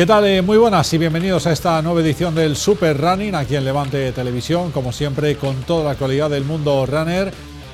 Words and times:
¿Qué 0.00 0.06
tal? 0.06 0.24
Eh, 0.24 0.40
muy 0.40 0.56
buenas 0.56 0.90
y 0.94 0.96
bienvenidos 0.96 1.46
a 1.46 1.52
esta 1.52 1.82
nueva 1.82 2.00
edición 2.00 2.34
del 2.34 2.56
Super 2.56 2.98
Running 2.98 3.34
aquí 3.34 3.54
en 3.54 3.66
Levante 3.66 4.12
Televisión, 4.12 4.70
como 4.70 4.92
siempre 4.92 5.36
con 5.36 5.56
toda 5.64 5.84
la 5.84 5.90
actualidad 5.90 6.30
del 6.30 6.46
mundo 6.46 6.86
runner 6.86 7.30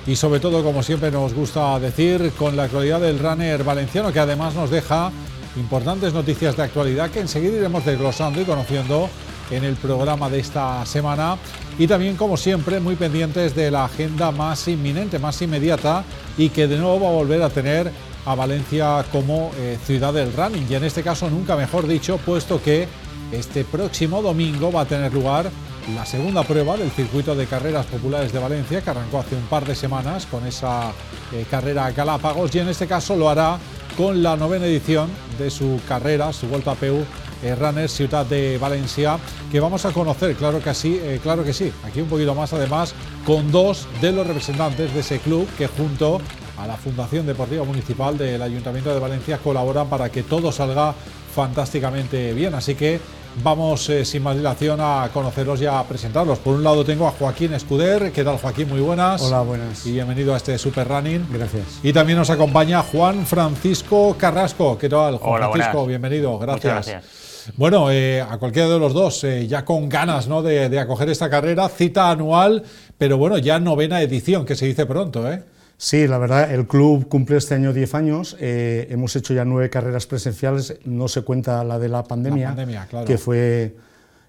y 0.08 0.16
sobre 0.16 0.40
todo, 0.40 0.64
como 0.64 0.82
siempre 0.82 1.12
nos 1.12 1.32
gusta 1.34 1.78
decir, 1.78 2.32
con 2.36 2.56
la 2.56 2.64
actualidad 2.64 3.00
del 3.00 3.20
runner 3.20 3.62
valenciano 3.62 4.12
que 4.12 4.18
además 4.18 4.56
nos 4.56 4.70
deja 4.70 5.12
importantes 5.54 6.12
noticias 6.12 6.56
de 6.56 6.64
actualidad 6.64 7.12
que 7.12 7.20
enseguida 7.20 7.58
iremos 7.58 7.84
desglosando 7.84 8.40
y 8.40 8.44
conociendo 8.44 9.08
en 9.52 9.62
el 9.62 9.76
programa 9.76 10.28
de 10.28 10.40
esta 10.40 10.84
semana 10.84 11.36
y 11.78 11.86
también 11.86 12.16
como 12.16 12.36
siempre 12.36 12.80
muy 12.80 12.96
pendientes 12.96 13.54
de 13.54 13.70
la 13.70 13.84
agenda 13.84 14.32
más 14.32 14.66
inminente, 14.66 15.20
más 15.20 15.40
inmediata 15.42 16.02
y 16.36 16.48
que 16.48 16.66
de 16.66 16.76
nuevo 16.76 17.02
va 17.02 17.08
a 17.08 17.12
volver 17.12 17.40
a 17.42 17.50
tener 17.50 17.92
a 18.26 18.34
Valencia 18.34 19.04
como 19.12 19.52
eh, 19.56 19.78
ciudad 19.84 20.12
del 20.12 20.32
running. 20.32 20.66
Y 20.68 20.74
en 20.74 20.84
este 20.84 21.02
caso 21.02 21.30
nunca 21.30 21.56
mejor 21.56 21.86
dicho 21.86 22.18
puesto 22.18 22.60
que 22.60 22.88
este 23.32 23.64
próximo 23.64 24.20
domingo 24.20 24.70
va 24.70 24.82
a 24.82 24.84
tener 24.84 25.12
lugar 25.12 25.50
la 25.94 26.04
segunda 26.04 26.42
prueba 26.42 26.76
del 26.76 26.90
circuito 26.90 27.36
de 27.36 27.46
carreras 27.46 27.86
populares 27.86 28.32
de 28.32 28.40
Valencia 28.40 28.82
que 28.82 28.90
arrancó 28.90 29.20
hace 29.20 29.36
un 29.36 29.46
par 29.46 29.64
de 29.64 29.76
semanas 29.76 30.26
con 30.26 30.44
esa 30.44 30.90
eh, 31.32 31.46
carrera 31.48 31.90
Galápagos. 31.92 32.52
Y 32.54 32.58
en 32.58 32.68
este 32.68 32.88
caso 32.88 33.14
lo 33.14 33.30
hará 33.30 33.58
con 33.96 34.22
la 34.22 34.36
novena 34.36 34.66
edición 34.66 35.08
de 35.38 35.48
su 35.48 35.80
carrera, 35.88 36.32
su 36.32 36.48
Vuelta 36.48 36.72
a 36.72 36.74
PU 36.74 37.04
eh, 37.42 37.54
Runner 37.54 37.88
Ciudad 37.88 38.26
de 38.26 38.58
Valencia, 38.58 39.18
que 39.52 39.60
vamos 39.60 39.84
a 39.86 39.92
conocer, 39.92 40.34
claro 40.34 40.60
que 40.60 40.74
sí, 40.74 41.00
claro 41.22 41.44
que 41.44 41.52
sí, 41.52 41.72
aquí 41.84 42.00
un 42.00 42.08
poquito 42.08 42.34
más 42.34 42.52
además, 42.52 42.92
con 43.24 43.52
dos 43.52 43.86
de 44.00 44.10
los 44.10 44.26
representantes 44.26 44.92
de 44.92 45.00
ese 45.00 45.20
club 45.20 45.46
que 45.56 45.68
junto 45.68 46.20
a 46.56 46.66
la 46.66 46.76
Fundación 46.76 47.26
Deportiva 47.26 47.64
Municipal 47.64 48.16
del 48.16 48.40
Ayuntamiento 48.40 48.92
de 48.92 49.00
Valencia 49.00 49.38
colaboran 49.38 49.88
para 49.88 50.10
que 50.10 50.22
todo 50.22 50.52
salga 50.52 50.94
fantásticamente 51.34 52.32
bien. 52.32 52.54
Así 52.54 52.74
que 52.74 52.98
vamos 53.42 53.88
eh, 53.90 54.04
sin 54.04 54.22
más 54.22 54.36
dilación 54.36 54.78
a 54.80 55.10
conocerlos 55.12 55.60
y 55.60 55.66
a 55.66 55.82
presentarlos. 55.82 56.38
Por 56.38 56.54
un 56.54 56.64
lado 56.64 56.84
tengo 56.84 57.06
a 57.06 57.10
Joaquín 57.10 57.52
Escuder. 57.52 58.10
¿Qué 58.12 58.24
tal 58.24 58.38
Joaquín? 58.38 58.68
Muy 58.68 58.80
buenas. 58.80 59.22
Hola, 59.22 59.40
buenas. 59.42 59.86
Y 59.86 59.92
bienvenido 59.92 60.34
a 60.34 60.38
este 60.38 60.56
Super 60.58 60.88
Running. 60.88 61.26
Gracias. 61.30 61.80
Y 61.82 61.92
también 61.92 62.18
nos 62.18 62.30
acompaña 62.30 62.82
Juan 62.82 63.26
Francisco 63.26 64.16
Carrasco. 64.18 64.78
¿Qué 64.78 64.88
tal, 64.88 65.18
Juan 65.18 65.50
Francisco? 65.50 65.86
Bienvenido. 65.86 66.38
Gracias. 66.38 66.72
gracias. 66.72 67.04
Bueno, 67.56 67.92
eh, 67.92 68.20
a 68.20 68.38
cualquiera 68.38 68.68
de 68.68 68.78
los 68.78 68.92
dos, 68.92 69.22
eh, 69.22 69.46
ya 69.46 69.64
con 69.64 69.88
ganas 69.88 70.26
¿no? 70.26 70.42
de, 70.42 70.68
de 70.68 70.80
acoger 70.80 71.08
esta 71.10 71.30
carrera, 71.30 71.68
cita 71.68 72.10
anual, 72.10 72.64
pero 72.98 73.18
bueno, 73.18 73.38
ya 73.38 73.60
novena 73.60 74.02
edición, 74.02 74.44
que 74.44 74.56
se 74.56 74.66
dice 74.66 74.84
pronto, 74.84 75.30
¿eh? 75.30 75.44
Sí, 75.78 76.06
la 76.06 76.16
verdad, 76.16 76.52
el 76.52 76.66
club 76.66 77.06
cumple 77.06 77.36
este 77.36 77.54
año 77.54 77.72
10 77.72 77.94
años, 77.94 78.36
eh, 78.40 78.86
hemos 78.90 79.14
hecho 79.14 79.34
ya 79.34 79.44
nueve 79.44 79.68
carreras 79.68 80.06
presenciales, 80.06 80.78
no 80.86 81.06
se 81.06 81.20
cuenta 81.20 81.62
la 81.64 81.78
de 81.78 81.88
la 81.88 82.02
pandemia, 82.02 82.56
que 83.06 83.18
fue 83.18 83.76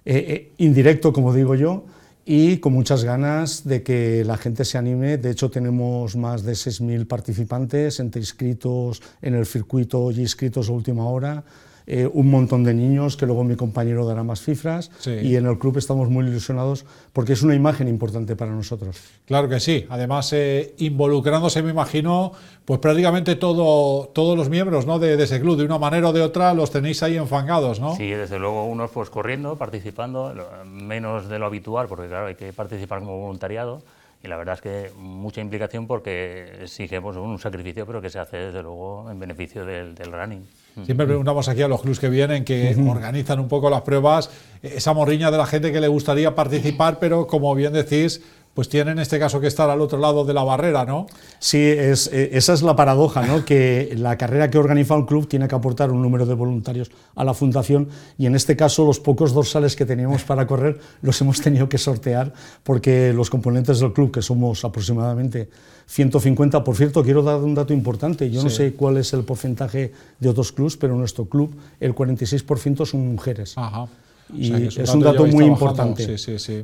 eh, 0.03 0.25
eh, 0.27 0.51
indirecto, 0.57 1.13
como 1.13 1.33
digo 1.33 1.55
yo, 1.55 1.85
y 2.25 2.57
con 2.57 2.73
muchas 2.73 3.05
ganas 3.05 3.65
de 3.65 3.81
que 3.81 4.25
la 4.25 4.35
gente 4.35 4.65
se 4.65 4.77
anime. 4.77 5.17
De 5.17 5.31
hecho, 5.31 5.49
tenemos 5.49 6.17
más 6.17 6.43
de 6.43 6.51
6.000 6.51 7.07
participantes, 7.07 8.01
entre 8.01 8.19
inscritos 8.19 9.01
en 9.21 9.33
el 9.33 9.45
circuito 9.45 10.11
y 10.11 10.19
inscritos 10.19 10.67
a 10.67 10.73
última 10.73 11.07
hora. 11.07 11.45
Eh, 11.89 12.05
un 12.11 12.29
montón 12.29 12.65
de 12.65 12.73
niños, 12.73 13.15
que 13.15 13.25
luego 13.25 13.45
mi 13.45 13.55
compañero 13.55 14.05
dará 14.05 14.21
más 14.21 14.41
cifras, 14.41 14.91
y 15.05 15.37
en 15.37 15.45
el 15.45 15.57
club 15.57 15.77
estamos 15.77 16.09
muy 16.09 16.25
ilusionados 16.25 16.85
porque 17.13 17.31
es 17.31 17.43
una 17.43 17.55
imagen 17.55 17.87
importante 17.87 18.35
para 18.35 18.51
nosotros. 18.51 18.97
Claro 19.25 19.47
que 19.47 19.61
sí, 19.61 19.85
además 19.89 20.33
eh, 20.33 20.75
involucrándose, 20.79 21.63
me 21.63 21.71
imagino, 21.71 22.33
pues 22.65 22.81
prácticamente 22.81 23.37
todo, 23.37 24.09
todos 24.09 24.37
los 24.37 24.49
miembros 24.49 24.85
¿no? 24.85 24.99
de, 24.99 25.13
ese 25.23 25.39
club, 25.39 25.57
de 25.57 25.63
una 25.63 25.77
manera 25.77 26.09
o 26.09 26.13
de 26.13 26.21
otra, 26.21 26.53
los 26.53 26.71
tenéis 26.71 27.01
ahí 27.03 27.15
enfangados, 27.15 27.79
¿no? 27.79 27.95
Sí, 27.95 28.09
desde 28.09 28.37
luego 28.37 28.65
unos 28.65 28.91
pues 28.91 29.09
corriendo, 29.09 29.55
participando, 29.55 30.33
menos 30.65 31.29
de 31.29 31.39
lo 31.39 31.45
habitual, 31.45 31.87
porque 31.87 32.09
claro, 32.09 32.25
hay 32.27 32.35
que 32.35 32.51
participar 32.51 32.99
como 32.99 33.17
voluntariado, 33.17 33.81
y 34.23 34.27
la 34.27 34.37
verdad 34.37 34.55
es 34.55 34.61
que 34.61 34.91
mucha 34.97 35.41
implicación 35.41 35.87
porque 35.87 36.63
exigimos 36.63 37.15
un 37.17 37.37
sacrificio, 37.39 37.85
pero 37.85 38.01
que 38.01 38.09
se 38.09 38.19
hace 38.19 38.37
desde 38.37 38.63
luego 38.63 39.09
en 39.11 39.19
beneficio 39.19 39.65
del 39.65 39.95
running. 39.95 40.45
Siempre 40.85 41.07
preguntamos 41.07 41.47
aquí 41.49 41.61
a 41.61 41.67
los 41.67 41.81
clubs 41.81 41.99
que 41.99 42.09
vienen, 42.09 42.43
que 42.43 42.75
organizan 42.87 43.39
un 43.39 43.47
poco 43.47 43.69
las 43.69 43.81
pruebas, 43.81 44.29
esa 44.61 44.93
morriña 44.93 45.31
de 45.31 45.37
la 45.37 45.45
gente 45.45 45.71
que 45.71 45.81
le 45.81 45.87
gustaría 45.87 46.35
participar, 46.35 46.99
pero 46.99 47.25
como 47.27 47.53
bien 47.55 47.73
decís, 47.73 48.21
pues 48.57 48.69
tiene 48.69 48.89
en 48.89 48.97
este 48.97 49.19
caso 49.19 49.39
que 49.39 49.45
estar 49.45 49.69
al 49.69 49.81
otro 49.81 49.99
lado 49.99 50.25
de 50.25 50.33
la 50.33 50.43
barrera, 50.43 50.83
¿no? 50.83 51.05
Sí, 51.37 51.59
es, 51.59 52.07
eh, 52.11 52.31
esa 52.33 52.53
es 52.53 52.63
la 52.63 52.75
paradoja, 52.75 53.21
¿no? 53.21 53.45
que 53.45 53.93
la 53.95 54.17
carrera 54.17 54.49
que 54.49 54.57
organiza 54.57 54.95
un 54.95 55.05
club 55.05 55.27
tiene 55.27 55.47
que 55.47 55.53
aportar 55.53 55.91
un 55.91 56.01
número 56.01 56.25
de 56.25 56.33
voluntarios 56.33 56.89
a 57.13 57.23
la 57.23 57.35
fundación 57.35 57.87
y 58.17 58.25
en 58.25 58.35
este 58.35 58.55
caso 58.55 58.83
los 58.83 58.99
pocos 58.99 59.31
dorsales 59.31 59.75
que 59.75 59.85
teníamos 59.85 60.23
para 60.23 60.47
correr 60.47 60.79
los 61.03 61.21
hemos 61.21 61.39
tenido 61.39 61.69
que 61.69 61.77
sortear 61.77 62.33
porque 62.63 63.13
los 63.13 63.29
componentes 63.29 63.79
del 63.79 63.93
club, 63.93 64.11
que 64.11 64.23
somos 64.23 64.65
aproximadamente 64.65 65.51
150, 65.85 66.63
por 66.63 66.75
cierto, 66.75 67.03
quiero 67.03 67.21
dar 67.21 67.37
un 67.37 67.53
dato 67.53 67.73
importante, 67.73 68.31
yo 68.31 68.41
no 68.41 68.49
sé 68.49 68.73
cuál 68.73 68.97
es 68.97 69.13
el 69.13 69.23
porcentaje 69.23 69.93
de 70.19 70.29
otros 70.29 70.51
clubs, 70.51 70.77
pero 70.77 70.93
en 70.93 70.99
nuestro 70.99 71.25
club 71.25 71.55
el 71.79 71.93
46% 71.93 72.87
son 72.87 73.07
mujeres. 73.07 73.53
Ajá. 73.55 73.87
Y 74.33 74.51
es 74.67 74.93
un 74.93 74.99
dato, 74.99 75.25
muy 75.25 75.45
importante. 75.45 76.15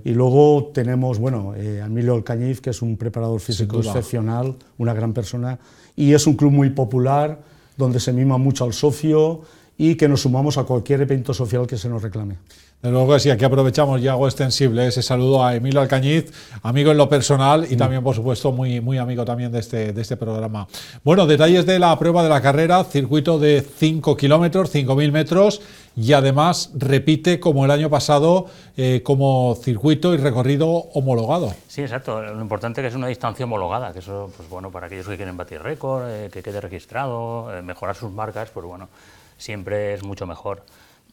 Y 0.03 0.11
luego 0.11 0.71
tenemos, 0.73 1.19
bueno, 1.19 1.53
eh, 1.55 1.81
Emilio 1.85 2.15
Alcañiz, 2.15 2.59
que 2.59 2.71
es 2.71 2.81
un 2.81 2.97
preparador 2.97 3.39
físico 3.39 3.79
excepcional, 3.79 4.55
una 4.77 4.93
gran 4.93 5.13
persona, 5.13 5.59
y 5.95 6.13
es 6.13 6.27
un 6.27 6.35
club 6.35 6.51
muy 6.51 6.71
popular, 6.71 7.41
donde 7.77 7.99
se 7.99 8.13
mima 8.13 8.37
mucho 8.37 8.65
al 8.65 8.73
socio 8.73 9.41
y 9.77 9.95
que 9.95 10.07
nos 10.07 10.21
sumamos 10.21 10.57
a 10.57 10.63
cualquier 10.63 11.01
evento 11.01 11.33
social 11.33 11.65
que 11.65 11.77
se 11.77 11.89
nos 11.89 12.01
reclame. 12.01 12.37
De 12.83 12.91
luego 12.91 13.17
sí, 13.17 13.29
aquí 13.29 13.45
aprovechamos 13.45 14.01
y 14.01 14.09
hago 14.09 14.27
extensible 14.27 14.85
ese 14.85 15.01
saludo 15.01 15.41
a 15.41 15.55
Emilio 15.55 15.79
Alcañiz, 15.79 16.33
amigo 16.63 16.91
en 16.91 16.97
lo 16.97 17.07
personal 17.07 17.65
y 17.69 17.77
también, 17.77 18.03
por 18.03 18.13
supuesto, 18.13 18.51
muy, 18.51 18.81
muy 18.81 18.97
amigo 18.97 19.23
también 19.23 19.53
de 19.53 19.59
este, 19.59 19.93
de 19.93 20.01
este 20.01 20.17
programa. 20.17 20.67
Bueno, 21.01 21.25
detalles 21.25 21.65
de 21.65 21.79
la 21.79 21.97
prueba 21.97 22.23
de 22.23 22.27
la 22.27 22.41
carrera, 22.41 22.83
circuito 22.83 23.39
de 23.39 23.61
5 23.61 24.17
kilómetros, 24.17 24.75
5.000 24.75 25.11
metros 25.13 25.61
y 25.95 26.11
además 26.11 26.71
repite 26.75 27.39
como 27.39 27.63
el 27.63 27.71
año 27.71 27.89
pasado 27.89 28.47
eh, 28.75 28.99
como 29.01 29.55
circuito 29.55 30.13
y 30.13 30.17
recorrido 30.17 30.67
homologado. 30.67 31.53
Sí, 31.69 31.83
exacto. 31.83 32.21
Lo 32.21 32.41
importante 32.41 32.81
es 32.81 32.83
que 32.83 32.89
es 32.89 32.95
una 32.95 33.07
distancia 33.07 33.45
homologada, 33.45 33.93
que 33.93 33.99
eso, 33.99 34.29
pues 34.35 34.49
bueno, 34.49 34.71
para 34.71 34.87
aquellos 34.87 35.07
que 35.07 35.15
quieren 35.15 35.37
batir 35.37 35.61
récord, 35.61 36.09
eh, 36.09 36.29
que 36.33 36.43
quede 36.43 36.59
registrado, 36.59 37.47
eh, 37.57 37.61
mejorar 37.61 37.95
sus 37.95 38.11
marcas, 38.11 38.49
pues 38.49 38.65
bueno, 38.65 38.89
siempre 39.37 39.93
es 39.93 40.03
mucho 40.03 40.27
mejor. 40.27 40.63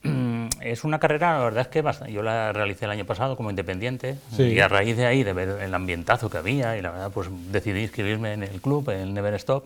Es 0.61 0.85
una 0.85 0.99
carrera, 0.99 1.39
la 1.39 1.45
verdad 1.45 1.63
es 1.63 1.69
que 1.69 2.13
yo 2.13 2.23
la 2.23 2.53
realicé 2.53 2.85
el 2.85 2.91
año 2.91 3.05
pasado 3.05 3.37
como 3.37 3.51
independiente 3.51 4.17
y 4.39 4.59
a 4.61 4.69
raíz 4.69 4.97
de 4.97 5.07
ahí, 5.07 5.23
de 5.23 5.33
ver 5.33 5.49
el 5.63 5.75
ambientazo 5.75 6.29
que 6.29 6.39
había 6.39 6.77
y 6.77 6.83
la 6.83 6.91
verdad 6.91 7.11
pues 7.13 7.29
decidí 7.51 7.83
inscribirme 7.83 8.33
en 8.35 8.43
el 8.43 8.61
club, 8.61 8.91
en 8.91 9.01
el 9.01 9.15
Never 9.15 9.35
Stop 9.35 9.65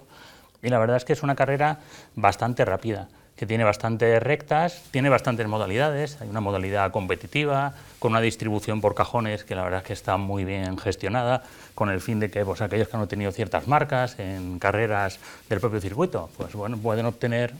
y 0.62 0.68
la 0.68 0.78
verdad 0.78 0.96
es 0.96 1.04
que 1.04 1.12
es 1.12 1.22
una 1.22 1.34
carrera 1.34 1.80
bastante 2.14 2.64
rápida 2.64 3.08
que 3.36 3.46
tiene 3.46 3.64
bastantes 3.64 4.22
rectas, 4.22 4.82
tiene 4.90 5.08
bastantes 5.08 5.46
modalidades, 5.48 6.20
hay 6.20 6.28
una 6.28 6.40
modalidad 6.40 6.92
competitiva, 6.92 7.74
con 7.98 8.12
una 8.12 8.20
distribución 8.20 8.80
por 8.80 8.94
cajones 8.94 9.42
que 9.44 9.56
la 9.56 9.64
verdad 9.64 9.80
es 9.80 9.86
que 9.86 9.92
está 9.92 10.16
muy 10.16 10.44
bien 10.44 10.78
gestionada, 10.78 11.42
con 11.74 11.90
el 11.90 12.00
fin 12.00 12.20
de 12.20 12.30
que 12.30 12.44
pues, 12.44 12.60
aquellos 12.60 12.86
que 12.88 12.96
han 12.96 13.08
tenido 13.08 13.32
ciertas 13.32 13.66
marcas 13.66 14.18
en 14.18 14.58
carreras 14.60 15.18
del 15.48 15.58
propio 15.58 15.80
circuito, 15.80 16.30
pues 16.36 16.54
bueno, 16.54 16.76
pueden 16.76 17.06
obtener 17.06 17.54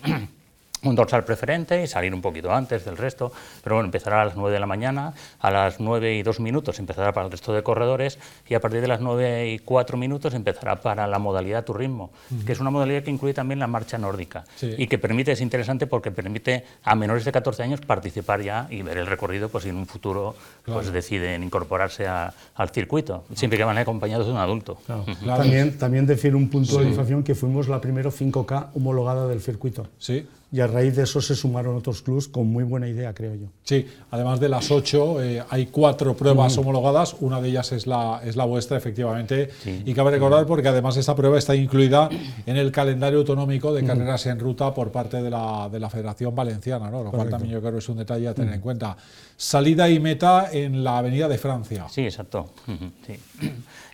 un 0.85 0.95
dorsal 0.95 1.25
preferente 1.25 1.83
y 1.83 1.87
salir 1.87 2.15
un 2.15 2.23
poquito 2.23 2.53
antes 2.53 2.85
del 2.85 2.97
resto, 2.97 3.33
pero 3.63 3.77
bueno, 3.77 3.87
empezará 3.87 4.23
a 4.23 4.25
las 4.27 4.37
9 4.37 4.53
de 4.53 4.61
la 4.61 4.67
mañana, 4.67 5.15
a 5.41 5.51
las 5.51 5.81
9 5.81 6.15
y 6.15 6.23
2 6.23 6.41
minutos 6.41 6.79
empezará 6.79 7.13
para 7.13 7.27
el 7.27 7.33
resto 7.33 7.53
de 7.53 7.63
corredores 7.63 8.19
y 8.49 8.55
a 8.55 8.61
partir 8.61 8.81
de 8.81 8.89
las 8.89 9.01
9 9.01 9.51
y 9.51 9.59
4 9.59 9.97
minutos 9.97 10.35
empezará 10.35 10.81
para 10.81 11.07
la 11.07 11.19
modalidad 11.19 11.65
turismo, 11.65 12.11
que 12.47 12.53
es 12.53 12.61
una 12.61 12.71
modalidad 12.71 13.03
que 13.03 13.11
incluye 13.11 13.35
también 13.35 13.59
la 13.59 13.67
marcha 13.67 13.99
nórdica 13.99 14.45
y 14.61 14.87
que 14.87 14.99
permite, 14.99 15.33
es 15.33 15.41
interesante 15.41 15.87
porque 15.87 16.11
permite 16.11 16.65
a 16.83 16.95
menores 16.95 17.25
de 17.25 17.33
14 17.33 17.63
años 17.63 17.81
participar 17.81 18.43
ya 18.43 18.67
y 18.71 18.83
ver 18.83 18.99
el 18.99 19.07
recorrido, 19.07 19.49
pues 19.49 19.65
si 19.65 19.71
en 19.71 19.77
un 19.77 19.87
futuro 19.87 20.35
pues 20.65 20.93
deciden 20.93 21.43
incorporarse 21.43 22.07
al 22.07 22.71
circuito, 22.71 23.25
siempre 23.35 23.59
que 23.59 23.65
van 23.65 23.79
acompañados 23.79 24.27
de 24.27 24.33
un 24.33 24.39
adulto. 24.39 24.79
También, 25.25 25.79
también 25.79 26.07
decir 26.07 26.35
un 26.35 26.49
punto 26.49 26.79
de 26.79 26.89
información 26.89 27.23
que 27.23 27.35
fuimos 27.35 27.69
la 27.69 27.81
primera 27.81 28.11
5K 28.11 28.69
homologada 28.75 29.27
del 29.27 29.41
circuito. 29.41 29.87
Sí 29.99 30.27
y 30.55 30.61
a 30.61 30.69
raíz 30.69 30.95
de 30.95 31.03
eso 31.03 31.21
se 31.21 31.35
sumaron 31.35 31.75
otros 31.75 32.01
clubs 32.01 32.29
con 32.29 32.47
muy 32.47 32.63
buena 32.63 32.87
idea, 32.87 33.13
creo 33.13 33.35
yo. 33.35 33.47
Sí, 33.65 33.89
además 34.13 34.39
de 34.39 34.49
las 34.49 34.71
ocho, 34.71 35.21
eh, 35.21 35.43
hay 35.51 35.67
cuatro 35.67 36.17
pruebas 36.17 36.57
homologadas, 36.57 37.17
una 37.19 37.41
de 37.41 37.49
ellas 37.49 37.73
es 37.73 37.89
la, 37.89 38.21
es 38.25 38.37
la 38.37 38.45
vuestra, 38.45 38.77
efectivamente, 38.77 39.51
y 39.85 39.93
cabe 39.93 40.13
recordar 40.13 40.47
porque 40.47 40.69
además 40.69 40.97
esta 40.97 41.17
prueba 41.17 41.39
está 41.39 41.57
incluida 41.57 42.09
en 42.47 42.57
el 42.57 42.71
calendario 42.71 43.19
autonómico 43.19 43.75
de 43.75 43.83
carreras 43.83 44.27
en 44.27 44.39
ruta 44.39 44.73
por 44.73 44.93
parte 44.93 45.21
de 45.21 45.29
la, 45.29 45.69
de 45.73 45.81
la 45.81 45.91
Federación 45.91 46.37
Valenciana, 46.37 46.89
¿no? 46.89 47.03
lo 47.03 47.11
cual 47.11 47.29
también 47.29 47.55
yo 47.55 47.61
creo 47.61 47.73
que 47.73 47.79
es 47.79 47.89
un 47.89 47.97
detalle 47.97 48.29
a 48.29 48.35
tener 48.35 48.55
en 48.55 48.61
cuenta. 48.61 48.97
Salida 49.37 49.91
y 49.91 49.99
meta 49.99 50.51
en 50.53 50.85
la 50.85 50.99
Avenida 50.99 51.27
de 51.27 51.37
Francia. 51.37 51.87
Sí, 51.91 52.03
exacto. 52.03 52.51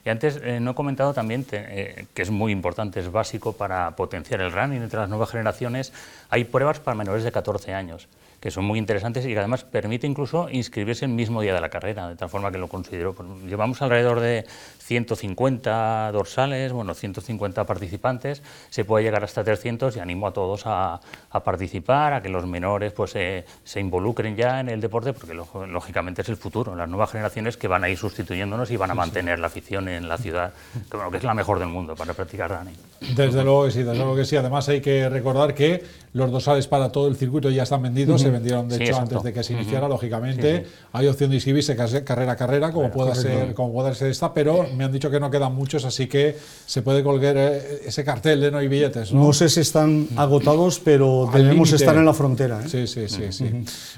Y 0.05 0.08
antes 0.08 0.41
eh, 0.43 0.61
no 0.61 0.73
he 0.73 0.75
comentado 0.75 1.12
también 1.12 1.47
eh, 1.52 2.06
que 2.14 2.23
es 2.23 2.31
muy 2.31 2.52
importante, 2.52 3.00
es 3.00 3.11
básico 3.12 3.52
para 3.52 3.97
potenciar 3.97 4.41
el 4.41 4.52
running 4.52 4.82
entre 4.82 5.00
las 5.00 5.08
nuevas 5.08 5.31
generaciones. 5.31 5.93
Hay 6.31 6.44
pruebas 6.44 6.81
para 6.81 6.94
menores 6.94 7.25
de 7.25 7.32
14 7.32 7.75
años 7.75 8.08
que 8.40 8.50
son 8.50 8.64
muy 8.64 8.78
interesantes 8.78 9.25
y 9.26 9.28
que 9.28 9.38
además 9.38 9.64
permite 9.64 10.06
incluso 10.06 10.48
inscribirse 10.50 11.04
el 11.04 11.12
mismo 11.12 11.42
día 11.42 11.54
de 11.54 11.60
la 11.60 11.69
carrera, 11.69 12.08
de 12.08 12.16
tal 12.16 12.31
forma 12.31 12.50
que 12.50 12.58
lo 12.58 12.69
considero. 12.69 13.14
Pues, 13.14 13.28
llevamos 13.44 13.82
alrededor 13.82 14.20
de 14.20 14.46
150 14.78 16.10
dorsales, 16.12 16.72
bueno, 16.72 16.94
150 16.94 17.64
participantes, 17.66 18.42
se 18.70 18.84
puede 18.84 19.04
llegar 19.04 19.22
hasta 19.22 19.44
300 19.44 19.96
y 19.96 20.00
animo 20.00 20.26
a 20.26 20.32
todos 20.32 20.62
a, 20.64 21.00
participar, 21.44 22.14
a 22.14 22.22
que 22.22 22.28
los 22.28 22.46
menores 22.46 22.92
pues 22.92 23.12
se 23.12 23.81
involucren 23.81 24.37
ya 24.37 24.60
en 24.60 24.69
el 24.69 24.81
deporte, 24.81 25.12
porque 25.12 25.34
lógicamente 25.34 26.22
es 26.22 26.28
el 26.28 26.37
futuro, 26.37 26.75
las 26.75 26.88
nuevas 26.88 27.10
generaciones 27.10 27.56
que 27.56 27.69
van 27.69 27.84
a 27.84 27.88
ir 27.88 27.98
sustituyéndonos 27.98 28.70
y 28.70 28.76
van 28.76 28.90
a 28.90 28.94
mantener 28.94 29.38
la 29.38 29.48
afición 29.48 29.88
en 29.88 30.08
la 30.08 30.16
ciudad, 30.16 30.52
que, 30.90 31.16
es 31.16 31.25
la 31.25 31.34
mejor 31.34 31.58
del 31.58 31.69
mundo 31.69 31.94
para 31.94 32.14
practicar 32.14 32.50
running. 32.50 32.89
Desde 33.00 33.43
luego 33.43 33.64
que 33.64 33.70
sí, 33.70 33.79
desde 33.79 33.97
luego 33.97 34.14
que 34.14 34.25
sí. 34.25 34.37
Además 34.37 34.69
hay 34.69 34.81
que 34.81 35.08
recordar 35.08 35.55
que 35.55 35.82
los 36.12 36.31
dorsales 36.31 36.67
para 36.67 36.91
todo 36.91 37.06
el 37.06 37.17
circuito 37.17 37.50
ya 37.50 37.62
están 37.62 37.82
vendidos, 37.82 38.20
se 38.20 38.31
vendieron 38.31 38.69
de 38.69 38.85
hecho 38.85 38.97
antes 38.99 39.23
de 39.23 39.32
que 39.32 39.43
se 39.43 39.52
iniciara, 39.52 39.88
lógicamente. 39.88 40.67
Hay 40.93 41.06
opción 41.06 41.31
de 41.31 41.37
inscribirse 41.37 41.76
carrera 41.76 42.32
a 42.32 42.37
carrera, 42.37 42.73
como 42.73 42.91
pueda 42.91 43.14
ser, 43.14 43.55
como 43.55 43.73
pueda 43.73 43.94
ser 43.94 44.11
esta, 44.11 44.35
pero 44.35 44.67
me 44.76 44.85
han 44.85 44.93
dicho 44.93 45.11
que 45.11 45.20
no 45.20 45.31
quedan 45.31 45.55
muchos, 45.55 45.85
así 45.85 46.08
que 46.08 46.37
se 46.67 46.82
puede 46.82 47.02
colgar 47.02 47.37
eh, 47.38 47.82
ese 47.87 48.05
cartel 48.05 48.41
de 48.41 48.50
no 48.50 48.58
hay 48.58 48.69
billetes. 48.69 49.12
No, 49.12 49.32
sé 49.32 49.49
si 49.49 49.61
están 49.61 50.08
agotados, 50.17 50.81
pero 50.81 51.31
debemos 51.32 51.73
estar 51.73 51.97
en 51.97 52.05
la 52.05 52.12
frontera. 52.12 52.61
¿eh? 52.64 52.69
Sí, 52.69 52.87
sí, 52.87 53.08
sí. 53.08 53.31
sí. 53.31 53.49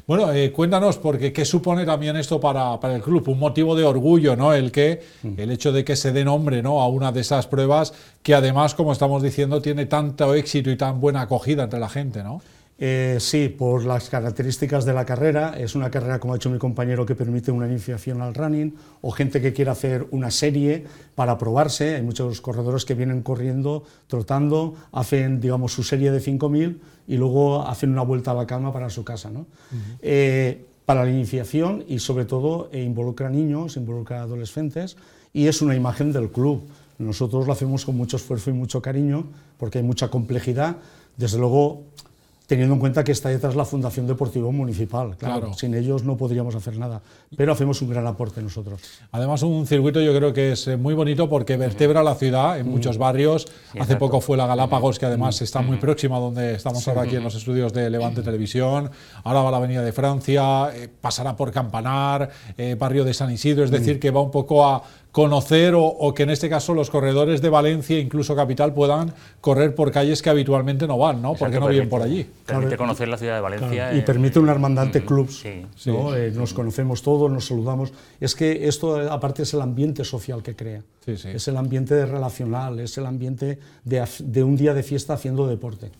Bueno, 0.06 0.30
eh, 0.32 0.52
cuéntanos, 0.52 0.98
porque 0.98 1.32
¿qué 1.32 1.44
supone 1.44 1.86
también 1.86 2.16
esto 2.16 2.38
para, 2.38 2.78
para, 2.78 2.94
el 2.94 3.02
club? 3.02 3.26
Un 3.28 3.38
motivo 3.38 3.74
de 3.74 3.84
orgullo, 3.84 4.36
¿no? 4.36 4.52
El, 4.52 4.70
que, 4.70 5.02
el 5.36 5.50
hecho 5.50 5.72
de 5.72 5.84
que 5.84 5.96
se 5.96 6.12
dé 6.12 6.24
nombre 6.24 6.62
¿no? 6.62 6.82
a 6.82 6.88
una 6.88 7.10
de 7.10 7.22
esas 7.22 7.46
pruebas 7.46 7.94
que 8.22 8.34
además, 8.34 8.74
como 8.74 8.91
estamos 8.92 9.22
diciendo, 9.22 9.60
tiene 9.60 9.86
tanto 9.86 10.34
éxito 10.34 10.70
y 10.70 10.76
tan 10.76 11.00
buena 11.00 11.22
acogida 11.22 11.64
entre 11.64 11.80
la 11.80 11.88
gente, 11.88 12.22
¿no? 12.22 12.40
Eh, 12.84 13.18
sí, 13.20 13.48
por 13.48 13.84
las 13.84 14.08
características 14.08 14.84
de 14.84 14.92
la 14.92 15.04
carrera. 15.04 15.54
Es 15.56 15.76
una 15.76 15.88
carrera, 15.90 16.18
como 16.18 16.32
ha 16.32 16.36
dicho 16.36 16.50
mi 16.50 16.58
compañero, 16.58 17.06
que 17.06 17.14
permite 17.14 17.52
una 17.52 17.68
iniciación 17.68 18.20
al 18.22 18.34
running 18.34 18.74
o 19.02 19.12
gente 19.12 19.40
que 19.40 19.52
quiera 19.52 19.70
hacer 19.70 20.06
una 20.10 20.32
serie 20.32 20.84
para 21.14 21.38
probarse. 21.38 21.94
Hay 21.94 22.02
muchos 22.02 22.40
corredores 22.40 22.84
que 22.84 22.94
vienen 22.94 23.22
corriendo, 23.22 23.84
trotando, 24.08 24.74
hacen 24.90 25.40
digamos, 25.40 25.72
su 25.72 25.84
serie 25.84 26.10
de 26.10 26.20
5.000 26.20 26.78
y 27.06 27.16
luego 27.18 27.62
hacen 27.66 27.90
una 27.90 28.02
vuelta 28.02 28.32
a 28.32 28.34
la 28.34 28.46
cama 28.46 28.72
para 28.72 28.90
su 28.90 29.04
casa. 29.04 29.30
¿no? 29.30 29.46
Eh, 30.00 30.64
para 30.84 31.04
la 31.04 31.10
iniciación 31.10 31.84
y 31.86 32.00
sobre 32.00 32.24
todo 32.24 32.68
eh, 32.72 32.82
involucra 32.82 33.30
niños, 33.30 33.76
involucra 33.76 34.22
adolescentes 34.22 34.96
y 35.32 35.46
es 35.46 35.62
una 35.62 35.74
imagen 35.74 36.12
del 36.12 36.30
club. 36.30 36.62
Nosotros 36.98 37.46
lo 37.46 37.52
hacemos 37.52 37.84
con 37.84 37.96
mucho 37.96 38.16
esfuerzo 38.16 38.50
y 38.50 38.52
mucho 38.52 38.80
cariño 38.80 39.26
porque 39.58 39.78
hay 39.78 39.84
mucha 39.84 40.08
complejidad. 40.08 40.76
Desde 41.16 41.38
luego, 41.38 41.82
teniendo 42.52 42.74
en 42.74 42.80
cuenta 42.80 43.02
que 43.02 43.12
está 43.12 43.30
detrás 43.30 43.56
la 43.56 43.64
Fundación 43.64 44.06
Deportivo 44.06 44.52
Municipal. 44.52 45.16
Claro, 45.16 45.54
sin 45.54 45.74
ellos 45.74 46.04
no 46.04 46.18
podríamos 46.18 46.54
hacer 46.54 46.76
nada, 46.76 47.00
pero 47.34 47.52
hacemos 47.52 47.80
un 47.80 47.88
gran 47.88 48.06
aporte 48.06 48.42
nosotros. 48.42 48.78
Además, 49.10 49.42
un 49.42 49.66
circuito 49.66 50.02
yo 50.02 50.14
creo 50.14 50.34
que 50.34 50.52
es 50.52 50.68
eh, 50.68 50.76
muy 50.76 50.92
bonito 50.92 51.30
porque 51.30 51.56
vertebra 51.56 52.02
la 52.02 52.14
ciudad 52.14 52.58
en 52.58 52.68
muchos 52.68 52.98
barrios. 52.98 53.46
Hace 53.80 53.96
poco 53.96 54.20
fue 54.20 54.36
la 54.36 54.46
Galápagos, 54.46 54.98
que 54.98 55.06
además 55.06 55.40
está 55.40 55.62
muy 55.62 55.78
próxima 55.78 56.18
donde 56.18 56.56
estamos 56.56 56.86
ahora 56.88 57.02
aquí 57.02 57.16
en 57.16 57.24
los 57.24 57.34
estudios 57.34 57.72
de 57.72 57.88
Levante 57.88 58.20
Televisión. 58.20 58.90
Ahora 59.24 59.40
va 59.40 59.50
la 59.50 59.56
Avenida 59.56 59.82
de 59.82 59.92
Francia, 59.92 60.70
eh, 60.74 60.88
pasará 61.00 61.34
por 61.34 61.52
Campanar, 61.52 62.28
eh, 62.58 62.76
barrio 62.78 63.04
de 63.04 63.14
San 63.14 63.30
Isidro, 63.30 63.64
es 63.64 63.70
decir, 63.70 63.98
que 63.98 64.10
va 64.10 64.20
un 64.20 64.30
poco 64.30 64.66
a 64.66 64.82
conocer 65.12 65.74
o, 65.76 66.14
que 66.14 66.22
en 66.22 66.30
este 66.30 66.48
caso 66.48 66.72
los 66.72 66.88
corredores 66.88 67.42
de 67.42 67.50
Valencia, 67.50 67.98
incluso 67.98 68.34
capital, 68.34 68.72
puedan 68.72 69.12
correr 69.42 69.74
por 69.74 69.92
calles 69.92 70.22
que 70.22 70.30
habitualmente 70.30 70.86
no 70.86 70.96
van, 70.96 71.20
¿no? 71.20 71.34
Porque 71.34 71.60
no 71.60 71.68
viven 71.68 71.90
por 71.90 72.02
allí. 72.02 72.26
Permite 72.46 72.78
conocer 72.78 73.08
la 73.08 73.18
ciudad 73.18 73.36
de 73.36 73.42
Valencia. 73.42 73.94
Y 73.94 74.00
permite 74.00 74.38
una 74.38 74.52
hermandad 74.52 74.86
de 74.86 75.04
clubs. 75.04 75.44
Eh, 75.44 76.32
nos 76.34 76.54
conocemos 76.54 77.02
todos, 77.02 77.30
nos 77.30 77.46
saludamos. 77.46 77.92
Es 78.20 78.34
que 78.34 78.66
esto, 78.66 78.96
aparte, 79.12 79.42
es 79.42 79.52
el 79.52 79.60
ambiente 79.60 80.02
social 80.04 80.42
que 80.42 80.56
crea. 80.56 80.82
Es 81.06 81.46
el 81.46 81.56
ambiente 81.56 82.06
relacional, 82.06 82.80
es 82.80 82.96
el 82.96 83.06
ambiente 83.06 83.58
de, 83.84 84.02
de 84.20 84.42
un 84.42 84.56
día 84.56 84.72
de 84.72 84.82
fiesta 84.82 85.14
haciendo 85.14 85.46
deporte. 85.46 85.90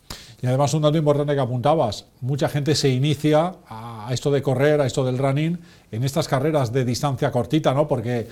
Y 0.40 0.46
además 0.46 0.74
un 0.74 0.82
dato 0.82 0.98
importante 0.98 1.34
que 1.34 1.40
apuntabas, 1.40 2.06
mucha 2.20 2.48
gente 2.48 2.74
se 2.74 2.88
inicia 2.88 3.54
a 3.68 4.08
esto 4.10 4.30
de 4.32 4.42
correr, 4.42 4.80
a 4.80 4.86
esto 4.86 5.04
del 5.04 5.16
running, 5.16 5.56
en 5.92 6.02
estas 6.04 6.26
carreras 6.26 6.72
de 6.72 6.86
distancia 6.86 7.30
cortita, 7.30 7.74
¿no? 7.74 7.86
Porque, 7.86 8.26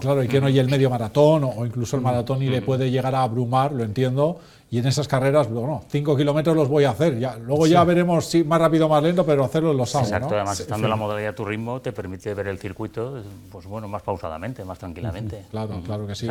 claro, 0.00 0.24
y 0.24 0.28
que 0.28 0.40
no 0.40 0.46
hay 0.46 0.58
el 0.58 0.68
medio 0.68 0.88
maratón 0.88 1.44
o, 1.44 1.66
incluso 1.66 1.96
el 1.96 2.02
maratón 2.02 2.42
y 2.42 2.48
le 2.48 2.62
puede 2.62 2.90
llegar 2.90 3.14
a 3.14 3.22
abrumar, 3.22 3.70
lo 3.72 3.84
entiendo, 3.84 4.40
y 4.70 4.78
en 4.78 4.86
esas 4.86 5.06
carreras, 5.06 5.50
bueno, 5.50 5.84
cinco 5.90 6.16
kilómetros 6.16 6.56
los 6.56 6.68
voy 6.68 6.84
a 6.84 6.90
hacer. 6.90 7.18
Ya, 7.18 7.36
luego 7.36 7.66
ya 7.66 7.84
veremos 7.84 8.24
si 8.24 8.42
más 8.42 8.58
rápido 8.58 8.86
o 8.86 8.88
más 8.88 9.02
lento, 9.02 9.26
pero 9.26 9.44
hacerlo 9.44 9.74
los 9.74 9.94
hago. 9.94 10.06
Exacto, 10.06 10.34
además 10.34 10.58
estando 10.58 10.86
en 10.86 10.90
la 10.90 10.96
modalidad 10.96 11.32
de 11.32 11.36
tu 11.36 11.44
ritmo 11.44 11.82
te 11.82 11.92
permite 11.92 12.32
ver 12.32 12.48
el 12.48 12.58
circuito, 12.58 13.22
pues 13.50 13.66
bueno, 13.66 13.88
más 13.88 14.00
pausadamente, 14.00 14.64
más 14.64 14.78
tranquilamente. 14.78 15.44
Claro, 15.50 15.82
claro 15.84 16.06
que 16.06 16.14
sí. 16.14 16.26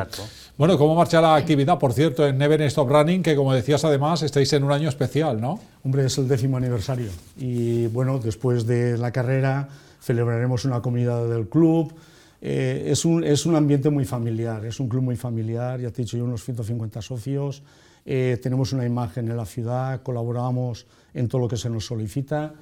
Bueno, 0.57 0.80
¿cómo 0.80 0.95
marcha 0.95 1.22
la 1.22 1.36
actividad? 1.36 1.78
Por 1.78 1.94
cierto, 1.94 2.25
en 2.25 2.39
Never 2.39 2.60
Stop 2.63 2.89
Running, 2.89 3.22
que 3.22 3.36
como 3.36 3.54
decías 3.54 3.86
además, 3.86 4.24
estáis 4.24 4.51
en 4.54 4.63
un 4.63 4.72
año 4.72 4.89
especial, 4.89 5.39
¿no? 5.39 5.60
Hombre, 5.83 6.07
es 6.07 6.18
el 6.18 6.28
décimo 6.28 6.57
aniversario. 6.57 7.12
Y 7.38 7.86
bueno, 7.88 8.18
después 8.18 8.66
de 8.66 8.98
la 8.98 9.12
carrera 9.12 9.69
celebraremos 10.01 10.65
una 10.65 10.81
comida 10.81 11.25
del 11.25 11.48
club. 11.48 11.94
Eh, 12.42 12.86
es, 12.88 13.06
un, 13.06 13.24
es 13.24 13.45
un 13.45 13.56
ambiente 13.56 13.89
muy 13.89 14.03
familiar, 14.03 14.65
es 14.65 14.80
un 14.80 14.89
club 14.89 15.03
muy 15.03 15.15
familiar, 15.15 15.80
ya 15.80 15.92
te 15.92 16.01
he 16.01 16.06
dicho 16.06 16.18
yo, 16.18 16.25
unos 16.25 16.44
150 16.44 17.01
socios. 17.01 17.62
Eh, 18.03 18.39
tenemos 18.42 18.74
una 18.74 18.83
imagen 18.83 19.30
en 19.30 19.38
la 19.38 19.45
ciudad, 19.45 20.01
colaboramos 20.01 20.88
en 21.13 21.27
todo 21.27 21.42
lo 21.42 21.48
que 21.48 21.57
se 21.57 21.69
nos 21.69 21.86
solicita 21.86 22.53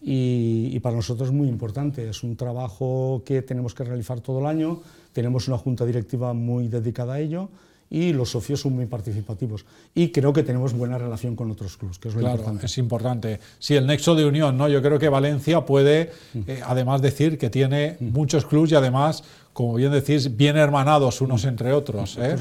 y, 0.00 0.78
para 0.80 0.94
nosotros 0.94 1.30
es 1.30 1.34
muy 1.34 1.48
importante. 1.48 2.08
Es 2.08 2.22
un 2.22 2.36
trabajo 2.36 3.22
que 3.26 3.42
tenemos 3.42 3.74
que 3.74 3.82
realizar 3.82 4.20
todo 4.20 4.38
el 4.38 4.46
año, 4.46 4.80
tenemos 5.12 5.48
una 5.48 5.58
junta 5.58 5.84
directiva 5.84 6.32
muy 6.32 6.68
dedicada 6.68 7.14
a 7.14 7.20
ello 7.20 7.48
y 7.94 8.12
los 8.12 8.30
socios 8.30 8.60
son 8.60 8.74
muy 8.74 8.86
participativos. 8.86 9.64
Y 9.94 10.08
creo 10.08 10.32
que 10.32 10.42
tenemos 10.42 10.72
buena 10.72 10.98
relación 10.98 11.36
con 11.36 11.48
otros 11.52 11.76
clubes, 11.76 12.00
que 12.00 12.08
es 12.08 12.14
lo 12.14 12.22
claro, 12.22 12.38
importante. 12.38 12.66
Es 12.66 12.78
importante. 12.78 13.40
Sí, 13.60 13.76
el 13.76 13.86
nexo 13.86 14.16
de 14.16 14.26
unión, 14.26 14.58
¿no? 14.58 14.68
Yo 14.68 14.82
creo 14.82 14.98
que 14.98 15.08
Valencia 15.08 15.64
puede, 15.64 16.10
eh, 16.34 16.60
además, 16.66 17.02
decir 17.02 17.38
que 17.38 17.50
tiene 17.50 17.96
muchos 18.00 18.46
clubes 18.46 18.72
y 18.72 18.74
además 18.74 19.22
como 19.52 19.74
bien 19.74 19.92
decís, 19.92 20.36
bien 20.36 20.56
hermanados 20.56 21.20
unos 21.20 21.44
entre 21.44 21.72
otros. 21.72 22.18
¿eh? 22.18 22.34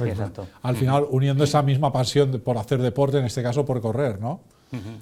Al 0.64 0.76
final, 0.76 1.06
uniendo 1.12 1.44
esa 1.44 1.62
misma 1.62 1.94
pasión 1.94 2.42
por 2.44 2.58
hacer 2.58 2.82
deporte, 2.82 3.20
en 3.20 3.26
este 3.26 3.44
caso 3.44 3.64
por 3.64 3.80
correr, 3.82 4.20
¿no? 4.20 4.42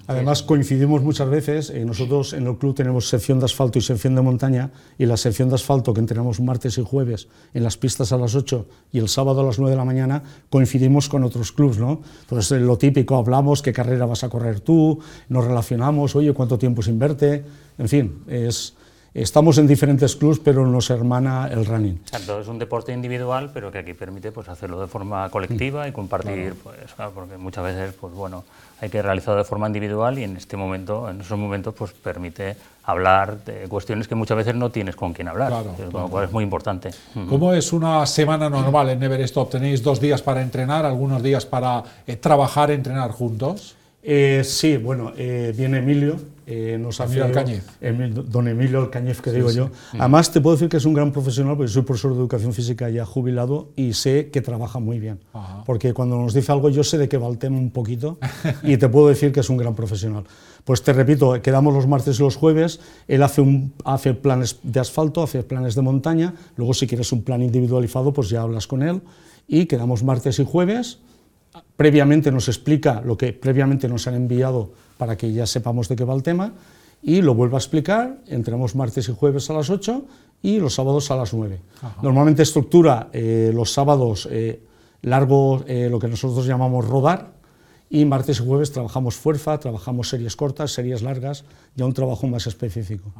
Además, 0.07 0.43
coincidimos 0.43 1.01
muchas 1.01 1.29
veces. 1.29 1.69
Eh, 1.69 1.85
nosotros 1.85 2.33
en 2.33 2.47
el 2.47 2.57
club 2.57 2.75
tenemos 2.75 3.07
sección 3.07 3.39
de 3.39 3.45
asfalto 3.45 3.79
y 3.79 3.81
sección 3.81 4.15
de 4.15 4.21
montaña, 4.21 4.71
y 4.97 5.05
la 5.05 5.17
sección 5.17 5.49
de 5.49 5.55
asfalto 5.55 5.93
que 5.93 5.99
entrenamos 5.99 6.39
martes 6.39 6.77
y 6.77 6.83
jueves 6.83 7.27
en 7.53 7.63
las 7.63 7.77
pistas 7.77 8.11
a 8.11 8.17
las 8.17 8.35
8 8.35 8.67
y 8.91 8.99
el 8.99 9.07
sábado 9.07 9.41
a 9.41 9.43
las 9.43 9.59
9 9.59 9.71
de 9.71 9.77
la 9.77 9.85
mañana, 9.85 10.23
coincidimos 10.49 11.09
con 11.09 11.23
otros 11.23 11.51
clubs. 11.51 11.77
¿no? 11.77 12.01
Entonces, 12.21 12.61
lo 12.61 12.77
típico, 12.77 13.15
hablamos 13.15 13.61
qué 13.61 13.73
carrera 13.73 14.05
vas 14.05 14.23
a 14.23 14.29
correr 14.29 14.59
tú, 14.59 14.99
nos 15.29 15.45
relacionamos, 15.45 16.15
oye, 16.15 16.33
cuánto 16.33 16.57
tiempo 16.57 16.81
se 16.81 16.91
inverte, 16.91 17.43
en 17.77 17.89
fin, 17.89 18.23
es 18.27 18.75
Estamos 19.13 19.57
en 19.57 19.67
diferentes 19.67 20.15
clubs, 20.15 20.39
pero 20.39 20.65
nos 20.65 20.89
hermana 20.89 21.49
el 21.51 21.65
running. 21.65 21.99
Exacto, 22.03 22.39
es 22.39 22.47
un 22.47 22.57
deporte 22.57 22.93
individual, 22.93 23.51
pero 23.53 23.69
que 23.69 23.79
aquí 23.79 23.93
permite 23.93 24.31
pues, 24.31 24.47
hacerlo 24.47 24.79
de 24.79 24.87
forma 24.87 25.29
colectiva 25.29 25.85
y 25.85 25.91
compartir, 25.91 26.55
pues, 26.63 26.77
porque 27.13 27.35
muchas 27.35 27.65
veces 27.65 27.93
pues, 27.99 28.13
bueno, 28.13 28.45
hay 28.81 28.89
que 28.89 29.01
realizarlo 29.01 29.38
de 29.38 29.43
forma 29.43 29.67
individual 29.67 30.17
y 30.17 30.23
en 30.23 30.35
este 30.35 30.57
momento, 30.57 31.07
en 31.07 31.21
esos 31.21 31.38
momentos, 31.38 31.73
pues, 31.75 31.91
permite 31.91 32.55
hablar 32.83 33.43
de 33.45 33.67
cuestiones 33.67 34.07
que 34.07 34.15
muchas 34.15 34.35
veces 34.35 34.55
no 34.55 34.71
tienes 34.71 34.95
con 34.95 35.13
quien 35.13 35.27
hablar, 35.27 35.53
con 35.91 36.01
lo 36.01 36.09
cual 36.09 36.25
es 36.25 36.31
muy 36.31 36.43
importante. 36.43 36.89
¿Cómo 37.29 37.53
es 37.53 37.71
una 37.73 38.03
semana 38.07 38.50
normal 38.50 38.89
en 38.89 39.00
Neverstop? 39.00 39.51
¿Tenéis 39.51 39.83
dos 39.83 40.01
días 40.01 40.23
para 40.23 40.41
entrenar, 40.41 40.83
algunos 40.83 41.21
días 41.21 41.45
para 41.45 41.83
eh, 42.07 42.15
trabajar, 42.15 42.71
entrenar 42.71 43.11
juntos? 43.11 43.75
Eh, 44.01 44.41
sí, 44.43 44.77
bueno, 44.77 45.13
eh, 45.15 45.53
viene 45.55 45.77
Emilio, 45.77 46.15
eh, 46.45 46.77
nos 46.79 47.00
Emilio 47.00 47.25
Alcañez. 47.25 47.65
don 48.25 48.48
Emilio 48.48 48.79
Alcañez, 48.79 49.21
que 49.21 49.31
digo 49.31 49.51
yo. 49.51 49.69
Además, 49.98 50.31
te 50.31 50.41
puedo 50.41 50.55
decir 50.55 50.69
que 50.69 50.77
es 50.77 50.86
un 50.86 50.93
gran 50.93 51.12
profesional, 51.12 51.55
porque 51.55 51.71
soy 51.71 51.83
profesor 51.83 52.13
de 52.13 52.19
educación 52.19 52.53
física 52.53 52.89
ya 52.89 53.05
jubilado 53.05 53.69
y 53.75 53.93
sé 53.93 54.29
que 54.29 54.41
trabaja 54.41 54.79
muy 54.79 55.00
bien. 55.00 55.19
Porque 55.65 55.93
cuando 55.93 56.17
nos 56.17 56.33
dice 56.33 56.51
algo, 56.51 56.69
yo 56.69 56.83
sé 56.83 56.98
de 56.98 57.07
qué 57.07 57.17
va 57.17 57.27
el 57.27 57.38
tema 57.38 57.57
un 57.57 57.71
poquito 57.71 58.19
y 58.63 58.77
te 58.77 58.89
puedo 58.89 59.07
decir 59.07 59.31
que 59.31 59.41
es 59.41 59.50
un 59.50 59.57
gran 59.57 59.75
profesional. 59.75 60.24
Pues 60.63 60.83
te 60.83 60.93
repito, 60.93 61.41
quedamos 61.41 61.74
los 61.74 61.88
martes 61.88 62.19
y 62.19 62.24
los 62.24 62.36
jueves, 62.36 62.79
él 63.07 63.24
hace, 63.24 63.41
un, 63.41 63.74
hace 63.83 64.13
planes 64.13 64.60
de 64.63 64.79
asfalto, 64.79 65.24
hace 65.24 65.43
planes 65.43 65.74
de 65.75 65.81
montaña, 65.81 66.36
luego 66.55 66.74
si 66.74 66.86
quieres 66.86 67.12
un 67.12 67.24
plan 67.24 67.41
individualizado, 67.41 68.13
pues 68.13 68.29
ya 68.29 68.41
hablas 68.41 68.67
con 68.67 68.83
él 68.83 69.01
y 69.48 69.65
quedamos 69.65 70.03
martes 70.03 70.39
y 70.39 70.45
jueves 70.45 71.00
previamente 71.75 72.31
nos 72.31 72.48
explica 72.48 73.01
lo 73.03 73.17
que 73.17 73.33
previamente 73.33 73.88
nos 73.88 74.07
han 74.07 74.15
enviado 74.15 74.71
para 75.01 75.17
que 75.17 75.34
ya 75.34 75.48
sepamos 75.48 75.89
de 75.89 75.96
qué 75.96 76.03
va 76.03 76.13
el 76.13 76.22
tema 76.22 76.53
y 77.01 77.24
lo 77.24 77.34
vuelvo 77.34 77.55
a 77.55 77.60
explicar, 77.60 78.20
entramos 78.27 78.75
martes 78.75 79.10
y 79.10 79.15
jueves 79.15 79.50
a 79.50 79.53
las 79.53 79.72
8 79.72 80.05
y 80.43 80.60
los 80.60 80.75
sábados 80.75 81.10
a 81.10 81.15
las 81.15 81.34
9. 81.34 81.60
Normalmente 82.03 82.43
estructura 82.43 83.10
eh, 83.12 83.50
los 83.51 83.74
sábados 83.74 84.29
eh, 84.29 84.62
largo, 85.01 85.63
eh, 85.65 85.88
lo 85.89 85.98
que 85.98 86.08
nosotros 86.08 86.46
llamamos 86.46 86.88
rodar, 86.88 87.31
y 87.93 88.05
martes 88.05 88.39
y 88.39 88.45
jueves 88.45 88.71
trabajamos 88.71 89.15
fuerza, 89.15 89.60
trabajamos 89.60 90.07
series 90.07 90.38
cortas, 90.38 90.71
series 90.71 91.01
largas, 91.01 91.43
ya 91.75 91.83
un 91.86 91.93
trabajo 91.93 92.25
más 92.25 92.48
específico. 92.48 93.12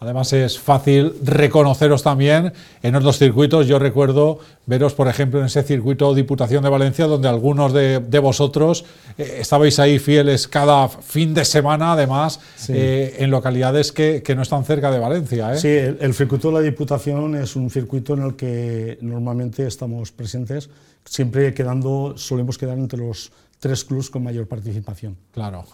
Además 0.00 0.32
es 0.32 0.58
fácil 0.58 1.14
reconoceros 1.22 2.02
también 2.02 2.52
en 2.82 2.96
otros 2.96 3.18
circuitos. 3.18 3.68
Yo 3.68 3.78
recuerdo 3.78 4.40
veros, 4.66 4.94
por 4.94 5.06
ejemplo, 5.06 5.38
en 5.38 5.46
ese 5.46 5.62
circuito 5.62 6.12
Diputación 6.12 6.64
de 6.64 6.70
Valencia, 6.70 7.06
donde 7.06 7.28
algunos 7.28 7.72
de, 7.72 8.18
vosotros 8.18 8.84
eh, 9.16 9.38
estabais 9.42 9.78
ahí 9.78 10.00
fieles 10.00 10.48
cada 10.48 10.88
fin 10.88 11.32
de 11.32 11.44
semana, 11.44 11.92
además, 11.92 12.40
eh, 12.68 13.14
en 13.20 13.30
localidades 13.30 13.92
que, 13.92 14.24
no 14.34 14.42
están 14.42 14.64
cerca 14.64 14.90
de 14.90 14.98
Valencia. 14.98 15.54
¿eh? 15.54 15.58
Sí, 15.58 15.68
el, 15.68 15.98
el 16.00 16.14
circuito 16.14 16.48
de 16.48 16.54
la 16.54 16.60
Diputación 16.62 17.36
es 17.36 17.54
un 17.54 17.70
circuito 17.70 18.14
en 18.14 18.22
el 18.24 18.34
que 18.34 18.98
normalmente 19.02 19.68
estamos 19.68 20.10
presentes, 20.10 20.68
siempre 21.04 21.54
quedando, 21.54 22.14
solemos 22.16 22.58
quedar 22.58 22.76
entre 22.76 22.98
los 22.98 23.30
tres 23.60 23.84
clubs 23.84 24.08
con 24.08 24.24
mayor 24.24 24.48
participación. 24.48 25.16
Claro, 25.32 25.64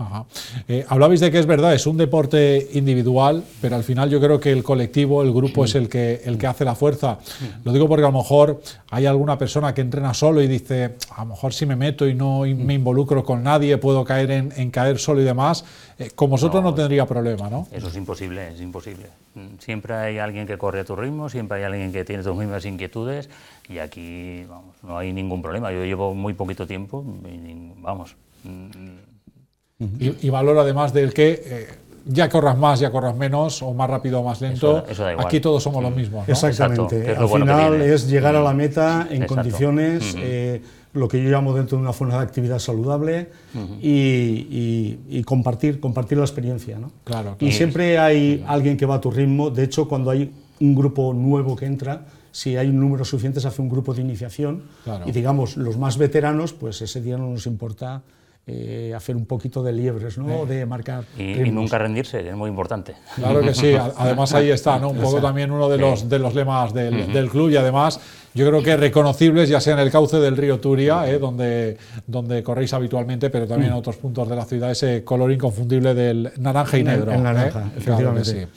eh, 0.67 0.85
hablabais 0.89 1.21
de 1.21 1.31
que 1.31 1.39
es 1.39 1.47
verdad, 1.47 1.73
es 1.73 1.87
un 1.87 1.97
deporte 1.97 2.69
individual, 2.75 3.45
pero 3.61 3.77
al 3.77 3.85
final 3.85 4.11
yo 4.11 4.21
creo 4.21 4.41
que 4.41 4.51
el 4.51 4.65
colectivo, 4.65 5.23
el 5.23 5.33
grupo 5.33 5.65
es 5.65 5.77
el 5.77 5.89
que, 5.89 6.21
el 6.25 6.37
que 6.37 6.49
hace 6.49 6.65
la 6.65 6.75
fuerza. 6.75 7.19
Lo 7.65 7.73
digo 7.73 7.89
porque 7.89 8.05
a 8.05 8.11
lo 8.11 8.19
mejor 8.19 8.61
hay 8.91 9.07
alguna 9.07 9.39
persona 9.39 9.73
que 9.73 9.83
entrena 9.83 10.13
solo 10.15 10.43
y 10.43 10.49
dice, 10.49 10.97
a 11.15 11.23
lo 11.23 11.31
mejor 11.31 11.55
si 11.55 11.65
me 11.65 11.77
meto 11.77 12.09
y 12.09 12.15
no 12.15 12.41
me 12.41 12.75
involucro 12.75 13.25
con 13.25 13.45
nadie, 13.45 13.79
puedo 13.79 14.05
caer 14.05 14.33
en, 14.33 14.71
caer 14.73 14.99
solo 14.99 15.21
y 15.21 15.25
demás. 15.25 15.65
Eh, 15.99 16.11
con 16.15 16.29
vosotros 16.29 16.63
no, 16.63 16.75
tendría 16.75 17.07
problema, 17.07 17.49
¿no? 17.49 17.69
Eso 17.71 17.89
es 17.89 17.97
imposible, 17.97 18.53
es 18.53 18.61
imposible. 18.61 19.07
Siempre 19.61 19.95
hay 19.95 20.19
alguien 20.19 20.47
que 20.47 20.59
corre 20.59 20.81
a 20.81 20.85
tu 20.85 20.97
ritmo, 20.97 21.29
siempre 21.29 21.59
hay 21.59 21.65
alguien 21.65 21.93
que 21.93 22.05
tiene 22.05 22.23
tus 22.23 22.35
mismas 22.35 22.65
inquietudes 22.65 23.29
y 23.69 23.79
aquí 23.79 24.45
vamos, 24.49 24.77
no 24.83 24.99
hay 24.99 25.13
ningún 25.13 25.43
problema. 25.43 25.73
Yo 25.73 25.85
llevo 25.85 26.15
muy 26.15 26.35
poquito 26.35 26.67
tiempo, 26.67 27.05
vamos. 27.79 28.17
Y, 29.79 30.31
valor 30.31 30.59
además 30.59 30.93
del 30.93 31.13
que 31.13 31.43
eh, 31.45 31.69
ya 32.07 32.29
corras 32.29 32.57
más, 32.57 32.81
ya 32.81 32.91
corras 32.91 33.17
menos, 33.17 33.63
o 33.63 33.75
más 33.75 33.91
rápido 33.91 34.21
o 34.21 34.25
más 34.25 34.41
lento, 34.41 34.85
aquí 35.19 35.41
todos 35.41 35.63
somos 35.63 35.83
los 35.83 35.95
mismos. 35.95 36.29
Exactamente. 36.29 37.15
Al 37.15 37.29
final 37.29 37.83
es 37.83 38.09
llegar 38.09 38.37
a 38.37 38.41
la 38.41 38.55
meta 38.55 39.09
en 39.11 39.27
condiciones, 39.27 40.15
eh, 40.19 40.63
lo 40.93 41.09
que 41.09 41.23
yo 41.23 41.29
llamo 41.29 41.53
dentro 41.53 41.77
de 41.77 41.83
una 41.83 41.93
zona 41.93 42.17
de 42.17 42.23
actividad 42.23 42.59
saludable 42.59 43.29
y, 43.83 45.23
compartir, 45.25 45.81
compartir 45.81 46.19
la 46.19 46.25
experiencia. 46.25 46.79
¿no? 46.79 46.91
Claro, 47.05 47.37
Y 47.41 47.53
siempre 47.53 47.99
hay 47.99 48.45
alguien 48.47 48.77
que 48.77 48.87
va 48.87 48.97
a 48.97 49.01
tu 49.01 49.11
ritmo. 49.11 49.51
De 49.51 49.65
hecho, 49.65 49.89
cuando 49.89 50.11
hay 50.11 50.33
un 50.61 50.75
grupo 50.75 51.13
nuevo 51.13 51.55
que 51.57 51.67
entra, 51.67 52.07
si 52.37 52.55
hay 52.59 52.69
un 52.69 52.79
número 52.79 53.03
suficiente 53.03 53.41
se 53.41 53.49
hace 53.49 53.63
un 53.63 53.71
grupo 53.71 53.95
de 53.95 54.03
iniciación 54.03 54.65
y 55.07 55.13
digamos 55.13 55.57
los 55.57 55.79
más 55.79 55.97
veteranos 55.97 56.53
pues 56.53 56.83
ese 56.83 57.01
día 57.01 57.17
no 57.17 57.31
nos 57.31 57.47
importa 57.47 58.03
eh, 58.47 58.93
hacer 58.95 59.17
un 59.17 59.25
poquito 59.25 59.63
de 59.63 59.73
liebres, 59.73 60.19
¿no? 60.19 60.47
De 60.47 60.67
marcar. 60.67 61.05
Y, 61.19 61.51
nunca 61.51 61.79
rendirse, 61.79 62.29
es 62.29 62.37
muy 62.37 62.49
importante. 62.49 62.95
Claro 63.17 63.41
que 63.41 63.55
sí, 63.55 63.75
además 63.75 64.35
ahí 64.35 64.51
está, 64.51 64.79
¿no? 64.79 64.91
Un 64.91 64.99
poco 64.99 65.21
también 65.21 65.51
uno 65.51 65.69
de 65.69 65.79
los, 65.79 66.09
de 66.09 66.19
los 66.19 66.33
lemas 66.35 66.73
del, 66.73 67.29
club 67.31 67.51
y 67.51 67.57
además 67.57 67.99
yo 68.35 68.47
creo 68.47 68.63
que 68.63 68.77
reconocibles, 68.77 69.49
ya 69.49 69.61
sea 69.61 69.73
en 69.73 69.81
el 69.81 69.91
cauce 69.91 70.19
del 70.19 70.37
río 70.37 70.61
Turia, 70.61 71.11
¿eh? 71.11 71.19
donde, 71.19 71.79
donde 72.07 72.43
corréis 72.43 72.73
habitualmente, 72.75 73.31
pero 73.31 73.49
también 73.49 73.73
en 73.73 73.79
otros 73.79 73.97
puntos 73.97 74.29
de 74.29 74.37
la 74.37 74.45
ciudad, 74.45 74.71
ese 74.71 75.03
color 75.03 75.33
inconfundible 75.33 75.95
del 75.95 76.31
naranja 76.37 76.79
y 76.79 76.85
negro. 76.85 77.13
El, 77.15 77.23
naranja, 77.23 77.63
¿eh? 77.63 77.79
efectivamente. 77.79 78.49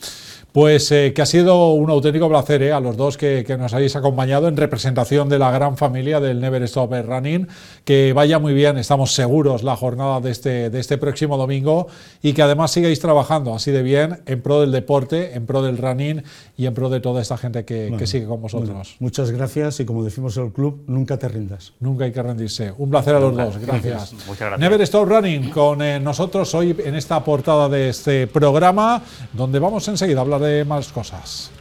Pues 0.52 0.92
eh, 0.92 1.14
que 1.14 1.22
ha 1.22 1.28
sido 1.28 1.74
un 1.74 1.92
auténtico 1.92 2.28
placer 2.28 2.64
eh, 2.64 2.72
a 2.72 2.80
los 2.80 2.98
dos 2.98 3.18
que, 3.18 3.46
nos 3.60 3.74
habéis 3.74 3.96
acompañado 3.96 4.48
en 4.48 4.58
representación 4.58 5.30
de 5.30 5.38
la 5.38 5.52
gran 5.52 5.78
familia 5.78 6.20
del 6.20 6.40
Never 6.40 6.64
Stop 6.64 6.92
Running. 7.06 7.48
Que 7.84 8.14
vaya 8.14 8.40
muy 8.40 8.54
bien, 8.54 8.78
estamos 8.78 9.14
seguros, 9.14 9.62
la 9.64 9.76
jornada 9.76 10.22
de 10.22 10.32
este, 10.32 10.70
de 10.70 10.80
este 10.80 10.98
próximo 10.98 11.38
domingo 11.38 11.88
y 12.24 12.34
que 12.34 12.42
además 12.42 12.72
sigáis 12.72 13.00
trabajando 13.00 13.54
así 13.54 13.72
de 13.72 13.84
bien 13.84 14.22
en 14.26 14.42
pro 14.42 14.62
del 14.62 14.72
deporte, 14.72 15.36
en 15.36 15.46
pro 15.46 15.62
del 15.62 15.78
running 15.78 16.24
y 16.58 16.66
en 16.66 16.74
pro 16.74 16.90
de 16.90 17.00
toda 17.00 17.22
esta 17.22 17.38
gente 17.38 17.64
que, 17.64 17.96
sigue 18.06 18.26
con 18.26 18.42
vosotros. 18.42 18.96
muchas 19.00 19.30
gracias 19.30 19.80
y 19.80 19.86
como 19.86 20.04
decimos 20.04 20.36
en 20.38 20.46
el 20.46 20.52
club, 20.52 20.84
nunca 20.88 21.18
te 21.18 21.28
rindas. 21.28 21.74
Nunca 21.80 22.06
hay 22.06 22.12
que 22.12 22.24
rendirse. 22.24 22.74
Un 22.78 22.90
placer 22.90 23.16
a 23.16 23.20
los 23.20 23.36
dos, 23.36 23.58
gracias. 23.58 24.14
Muchas 24.26 24.50
gracias. 24.50 24.60
Never 24.60 24.82
Stop 24.82 25.08
Running 25.08 25.52
con 25.52 25.82
eh, 25.82 26.00
nosotros 26.00 26.54
hoy 26.56 26.76
en 26.84 26.96
esta 26.96 27.24
portada 27.24 27.70
de 27.70 27.90
este 27.90 28.26
programa 28.26 29.04
donde 29.34 29.60
vamos 29.60 29.88
enseguida 29.88 30.20
a 30.20 30.22
hablar 30.22 30.39
de 30.40 30.66
más 30.66 30.92
cosas. 30.92 31.52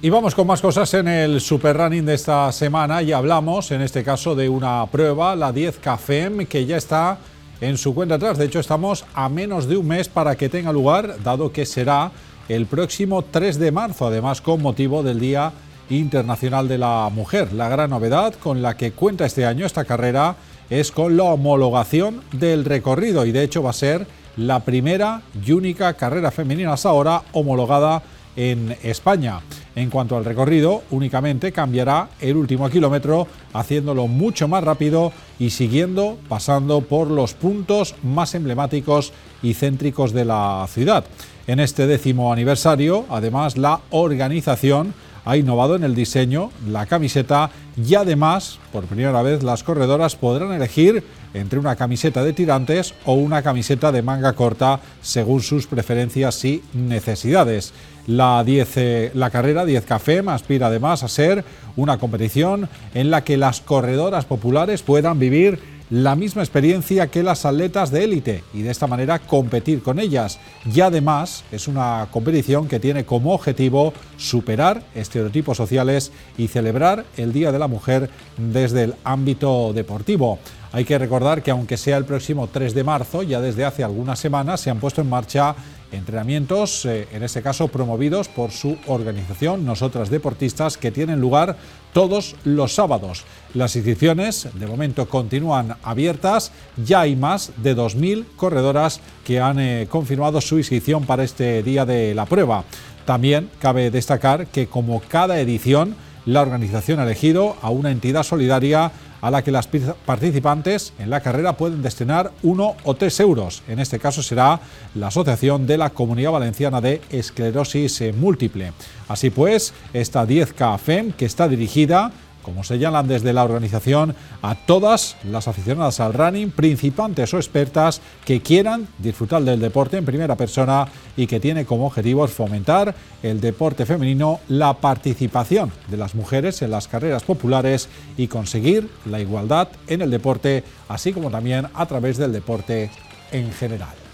Y 0.00 0.10
vamos 0.10 0.36
con 0.36 0.46
más 0.46 0.60
cosas 0.60 0.94
en 0.94 1.08
el 1.08 1.40
Super 1.40 1.76
Running 1.76 2.06
de 2.06 2.14
esta 2.14 2.52
semana 2.52 3.02
y 3.02 3.10
hablamos 3.10 3.72
en 3.72 3.80
este 3.82 4.04
caso 4.04 4.36
de 4.36 4.48
una 4.48 4.86
prueba, 4.86 5.34
la 5.34 5.50
10 5.50 5.78
KFM, 5.78 6.46
que 6.46 6.66
ya 6.66 6.76
está 6.76 7.18
en 7.60 7.76
su 7.76 7.94
cuenta 7.96 8.14
atrás. 8.14 8.38
De 8.38 8.44
hecho, 8.44 8.60
estamos 8.60 9.04
a 9.12 9.28
menos 9.28 9.66
de 9.66 9.76
un 9.76 9.88
mes 9.88 10.08
para 10.08 10.36
que 10.36 10.48
tenga 10.48 10.72
lugar, 10.72 11.16
dado 11.24 11.50
que 11.50 11.66
será 11.66 12.12
el 12.48 12.66
próximo 12.66 13.22
3 13.22 13.58
de 13.58 13.72
marzo, 13.72 14.06
además 14.06 14.40
con 14.40 14.62
motivo 14.62 15.02
del 15.02 15.18
Día 15.18 15.52
Internacional 15.90 16.68
de 16.68 16.78
la 16.78 17.10
Mujer. 17.12 17.52
La 17.52 17.68
gran 17.68 17.90
novedad 17.90 18.34
con 18.34 18.62
la 18.62 18.76
que 18.76 18.92
cuenta 18.92 19.26
este 19.26 19.46
año 19.46 19.66
esta 19.66 19.84
carrera 19.84 20.36
es 20.70 20.92
con 20.92 21.16
la 21.16 21.24
homologación 21.24 22.22
del 22.32 22.64
recorrido 22.64 23.24
y 23.26 23.32
de 23.32 23.42
hecho 23.42 23.62
va 23.62 23.70
a 23.70 23.74
ser 23.74 24.06
la 24.36 24.60
primera 24.60 25.22
y 25.44 25.52
única 25.52 25.94
carrera 25.94 26.30
femenina 26.30 26.72
hasta 26.72 26.90
ahora 26.90 27.22
homologada 27.32 28.02
en 28.36 28.76
España. 28.84 29.40
En 29.74 29.90
cuanto 29.90 30.16
al 30.16 30.24
recorrido, 30.24 30.82
únicamente 30.90 31.50
cambiará 31.50 32.08
el 32.20 32.36
último 32.36 32.68
kilómetro, 32.70 33.26
haciéndolo 33.52 34.06
mucho 34.06 34.46
más 34.46 34.62
rápido 34.62 35.12
y 35.38 35.50
siguiendo 35.50 36.18
pasando 36.28 36.80
por 36.80 37.10
los 37.10 37.34
puntos 37.34 37.96
más 38.02 38.34
emblemáticos 38.34 39.12
y 39.42 39.54
céntricos 39.54 40.12
de 40.12 40.24
la 40.24 40.66
ciudad. 40.68 41.04
En 41.48 41.60
este 41.60 41.86
décimo 41.86 42.32
aniversario, 42.32 43.06
además, 43.08 43.56
la 43.56 43.80
organización 43.90 44.94
ha 45.28 45.36
innovado 45.36 45.76
en 45.76 45.84
el 45.84 45.94
diseño, 45.94 46.50
la 46.66 46.86
camiseta 46.86 47.50
y 47.76 47.94
además, 47.94 48.58
por 48.72 48.86
primera 48.86 49.20
vez, 49.20 49.42
las 49.42 49.62
corredoras 49.62 50.16
podrán 50.16 50.52
elegir 50.52 51.04
entre 51.34 51.58
una 51.58 51.76
camiseta 51.76 52.24
de 52.24 52.32
tirantes 52.32 52.94
o 53.04 53.12
una 53.12 53.42
camiseta 53.42 53.92
de 53.92 54.00
manga 54.00 54.32
corta 54.32 54.80
según 55.02 55.42
sus 55.42 55.66
preferencias 55.66 56.42
y 56.46 56.62
necesidades. 56.72 57.74
La, 58.06 58.42
10, 58.42 58.76
eh, 58.76 59.10
la 59.12 59.28
carrera 59.28 59.66
10 59.66 59.84
Café 59.84 60.22
aspira 60.26 60.68
además 60.68 61.02
a 61.02 61.08
ser 61.08 61.44
una 61.76 61.98
competición 61.98 62.66
en 62.94 63.10
la 63.10 63.22
que 63.22 63.36
las 63.36 63.60
corredoras 63.60 64.24
populares 64.24 64.82
puedan 64.82 65.18
vivir 65.18 65.77
la 65.90 66.14
misma 66.16 66.42
experiencia 66.42 67.06
que 67.08 67.22
las 67.22 67.44
atletas 67.44 67.90
de 67.90 68.04
élite 68.04 68.44
y 68.52 68.62
de 68.62 68.70
esta 68.70 68.86
manera 68.86 69.18
competir 69.18 69.82
con 69.82 69.98
ellas. 69.98 70.38
Y 70.72 70.80
además 70.80 71.44
es 71.50 71.68
una 71.68 72.08
competición 72.10 72.68
que 72.68 72.80
tiene 72.80 73.04
como 73.04 73.32
objetivo 73.32 73.92
superar 74.16 74.82
estereotipos 74.94 75.56
sociales 75.56 76.12
y 76.36 76.48
celebrar 76.48 77.04
el 77.16 77.32
Día 77.32 77.52
de 77.52 77.58
la 77.58 77.68
Mujer 77.68 78.10
desde 78.36 78.84
el 78.84 78.94
ámbito 79.04 79.72
deportivo. 79.72 80.38
Hay 80.78 80.84
que 80.84 80.96
recordar 80.96 81.42
que 81.42 81.50
aunque 81.50 81.76
sea 81.76 81.96
el 81.96 82.04
próximo 82.04 82.46
3 82.46 82.72
de 82.72 82.84
marzo, 82.84 83.24
ya 83.24 83.40
desde 83.40 83.64
hace 83.64 83.82
algunas 83.82 84.20
semanas 84.20 84.60
se 84.60 84.70
han 84.70 84.78
puesto 84.78 85.00
en 85.00 85.08
marcha 85.08 85.56
entrenamientos, 85.90 86.84
eh, 86.84 87.08
en 87.12 87.24
este 87.24 87.42
caso 87.42 87.66
promovidos 87.66 88.28
por 88.28 88.52
su 88.52 88.78
organización, 88.86 89.66
Nosotras 89.66 90.08
Deportistas, 90.08 90.78
que 90.78 90.92
tienen 90.92 91.20
lugar 91.20 91.56
todos 91.92 92.36
los 92.44 92.76
sábados. 92.76 93.24
Las 93.54 93.74
inscripciones 93.74 94.50
de 94.54 94.68
momento 94.68 95.08
continúan 95.08 95.74
abiertas, 95.82 96.52
ya 96.76 97.00
hay 97.00 97.16
más 97.16 97.50
de 97.56 97.76
2.000 97.76 98.26
corredoras 98.36 99.00
que 99.24 99.40
han 99.40 99.58
eh, 99.58 99.88
confirmado 99.90 100.40
su 100.40 100.58
inscripción 100.58 101.04
para 101.06 101.24
este 101.24 101.64
día 101.64 101.86
de 101.86 102.14
la 102.14 102.24
prueba. 102.24 102.62
También 103.04 103.50
cabe 103.58 103.90
destacar 103.90 104.46
que 104.46 104.68
como 104.68 105.00
cada 105.08 105.40
edición, 105.40 105.96
la 106.24 106.42
organización 106.42 107.00
ha 107.00 107.04
elegido 107.04 107.56
a 107.62 107.70
una 107.70 107.90
entidad 107.90 108.22
solidaria 108.22 108.92
a 109.20 109.30
la 109.30 109.42
que 109.42 109.50
las 109.50 109.68
participantes 110.06 110.92
en 110.98 111.10
la 111.10 111.20
carrera 111.20 111.56
pueden 111.56 111.82
destinar 111.82 112.32
uno 112.42 112.74
o 112.84 112.94
tres 112.94 113.18
euros. 113.20 113.62
En 113.68 113.78
este 113.78 113.98
caso 113.98 114.22
será 114.22 114.60
la 114.94 115.08
Asociación 115.08 115.66
de 115.66 115.78
la 115.78 115.90
Comunidad 115.90 116.32
Valenciana 116.32 116.80
de 116.80 117.00
Esclerosis 117.10 118.02
Múltiple. 118.14 118.72
Así 119.08 119.30
pues, 119.30 119.72
esta 119.92 120.26
10K 120.26 120.78
FEM, 120.78 121.12
que 121.12 121.24
está 121.24 121.48
dirigida 121.48 122.12
como 122.42 122.64
señalan 122.64 123.08
desde 123.08 123.32
la 123.32 123.44
organización, 123.44 124.14
a 124.42 124.54
todas 124.54 125.16
las 125.24 125.48
aficionadas 125.48 126.00
al 126.00 126.14
running, 126.14 126.50
principantes 126.50 127.32
o 127.34 127.36
expertas 127.36 128.00
que 128.24 128.40
quieran 128.40 128.88
disfrutar 128.98 129.42
del 129.42 129.60
deporte 129.60 129.96
en 129.96 130.04
primera 130.04 130.36
persona 130.36 130.86
y 131.16 131.26
que 131.26 131.40
tiene 131.40 131.64
como 131.64 131.86
objetivo 131.86 132.26
fomentar 132.26 132.94
el 133.22 133.40
deporte 133.40 133.86
femenino, 133.86 134.40
la 134.48 134.74
participación 134.74 135.72
de 135.88 135.96
las 135.96 136.14
mujeres 136.14 136.62
en 136.62 136.70
las 136.70 136.88
carreras 136.88 137.24
populares 137.24 137.88
y 138.16 138.28
conseguir 138.28 138.88
la 139.06 139.20
igualdad 139.20 139.68
en 139.86 140.02
el 140.02 140.10
deporte, 140.10 140.64
así 140.88 141.12
como 141.12 141.30
también 141.30 141.66
a 141.74 141.86
través 141.86 142.16
del 142.16 142.32
deporte 142.32 142.90
en 143.32 143.52
general. 143.52 144.07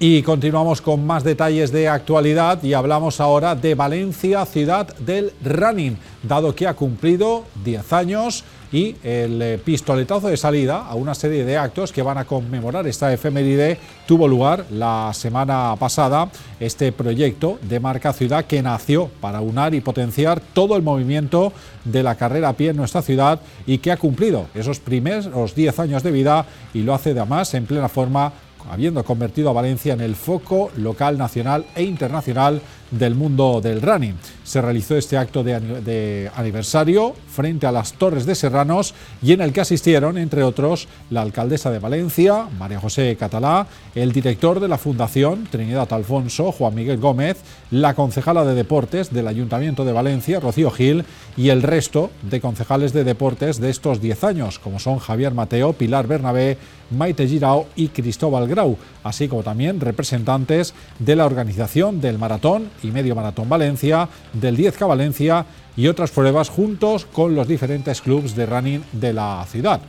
Y 0.00 0.22
continuamos 0.22 0.80
con 0.80 1.04
más 1.04 1.24
detalles 1.24 1.72
de 1.72 1.88
actualidad 1.88 2.62
y 2.62 2.72
hablamos 2.72 3.20
ahora 3.20 3.56
de 3.56 3.74
Valencia, 3.74 4.46
ciudad 4.46 4.96
del 4.98 5.32
running, 5.42 5.98
dado 6.22 6.54
que 6.54 6.68
ha 6.68 6.74
cumplido 6.74 7.46
10 7.64 7.92
años 7.92 8.44
y 8.70 8.94
el 9.02 9.42
eh, 9.42 9.58
pistoletazo 9.58 10.28
de 10.28 10.36
salida 10.36 10.86
a 10.86 10.94
una 10.94 11.16
serie 11.16 11.44
de 11.44 11.56
actos 11.56 11.90
que 11.90 12.02
van 12.02 12.18
a 12.18 12.26
conmemorar 12.26 12.86
esta 12.86 13.12
efeméride 13.12 13.78
tuvo 14.06 14.28
lugar 14.28 14.66
la 14.70 15.10
semana 15.14 15.74
pasada. 15.80 16.30
Este 16.60 16.92
proyecto 16.92 17.58
de 17.62 17.80
marca 17.80 18.12
ciudad 18.12 18.44
que 18.44 18.62
nació 18.62 19.08
para 19.20 19.40
unar 19.40 19.74
y 19.74 19.80
potenciar 19.80 20.40
todo 20.40 20.76
el 20.76 20.82
movimiento 20.82 21.52
de 21.84 22.04
la 22.04 22.14
carrera 22.14 22.50
a 22.50 22.52
pie 22.52 22.70
en 22.70 22.76
nuestra 22.76 23.02
ciudad 23.02 23.40
y 23.66 23.78
que 23.78 23.90
ha 23.90 23.96
cumplido 23.96 24.46
esos 24.54 24.78
primeros 24.78 25.56
10 25.56 25.78
años 25.80 26.04
de 26.04 26.12
vida 26.12 26.46
y 26.72 26.82
lo 26.82 26.94
hace 26.94 27.10
además 27.10 27.52
en 27.54 27.66
plena 27.66 27.88
forma 27.88 28.32
habiendo 28.70 29.04
convertido 29.04 29.50
a 29.50 29.52
Valencia 29.52 29.92
en 29.92 30.00
el 30.00 30.14
foco 30.14 30.70
local, 30.76 31.18
nacional 31.18 31.66
e 31.74 31.82
internacional 31.82 32.60
del 32.90 33.14
mundo 33.14 33.60
del 33.62 33.82
running. 33.82 34.14
Se 34.44 34.62
realizó 34.62 34.96
este 34.96 35.16
acto 35.16 35.44
de, 35.44 36.30
aniversario 36.34 37.14
frente 37.28 37.66
a 37.66 37.72
las 37.72 37.92
Torres 37.92 38.24
de 38.26 38.34
Serranos 38.34 38.94
y 39.22 39.32
en 39.32 39.40
el 39.40 39.52
que 39.52 39.60
asistieron, 39.60 40.16
entre 40.16 40.42
otros, 40.42 40.88
la 41.10 41.22
alcaldesa 41.22 41.70
de 41.70 41.78
Valencia, 41.78 42.48
María 42.58 42.80
José 42.80 43.16
Catalá, 43.18 43.66
el 43.94 44.12
director 44.12 44.60
de 44.60 44.68
la 44.68 44.78
Fundación 44.78 45.46
Trinidad 45.50 45.92
Alfonso, 45.92 46.52
Juan 46.52 46.74
Miguel 46.74 46.98
Gómez, 46.98 47.38
la 47.70 47.94
concejala 47.94 48.44
de 48.44 48.54
Deportes 48.54 49.12
del 49.12 49.28
Ayuntamiento 49.28 49.84
de 49.84 49.92
Valencia, 49.92 50.40
Rocío 50.40 50.70
Gil, 50.70 51.04
y 51.36 51.50
el 51.50 51.62
resto 51.62 52.10
de 52.22 52.40
concejales 52.40 52.92
de 52.92 53.04
deportes 53.04 53.60
de 53.60 53.70
estos 53.70 54.00
10 54.00 54.24
años, 54.24 54.58
como 54.58 54.78
son 54.78 54.98
Javier 54.98 55.34
Mateo, 55.34 55.72
Pilar 55.72 56.06
Bernabé, 56.06 56.58
Maite 56.90 57.28
Girao 57.28 57.66
y 57.76 57.88
Cristóbal 57.88 58.48
Grau, 58.48 58.76
así 59.04 59.28
como 59.28 59.42
también 59.42 59.80
representantes 59.80 60.74
de 60.98 61.16
la 61.16 61.26
organización 61.26 62.00
del 62.00 62.18
Maratón 62.18 62.70
y 62.82 62.90
Medio 62.90 63.14
Maratón 63.14 63.48
Valencia, 63.48 64.08
del 64.32 64.56
10K 64.56 64.88
Valencia 64.88 65.46
y 65.76 65.86
otras 65.86 66.10
pruebas 66.10 66.48
juntos 66.48 67.06
con 67.06 67.34
los 67.34 67.46
diferentes 67.46 68.00
clubes 68.00 68.34
de 68.34 68.46
running 68.46 68.82
de 68.92 69.12
la 69.12 69.46
ciudad. 69.48 69.80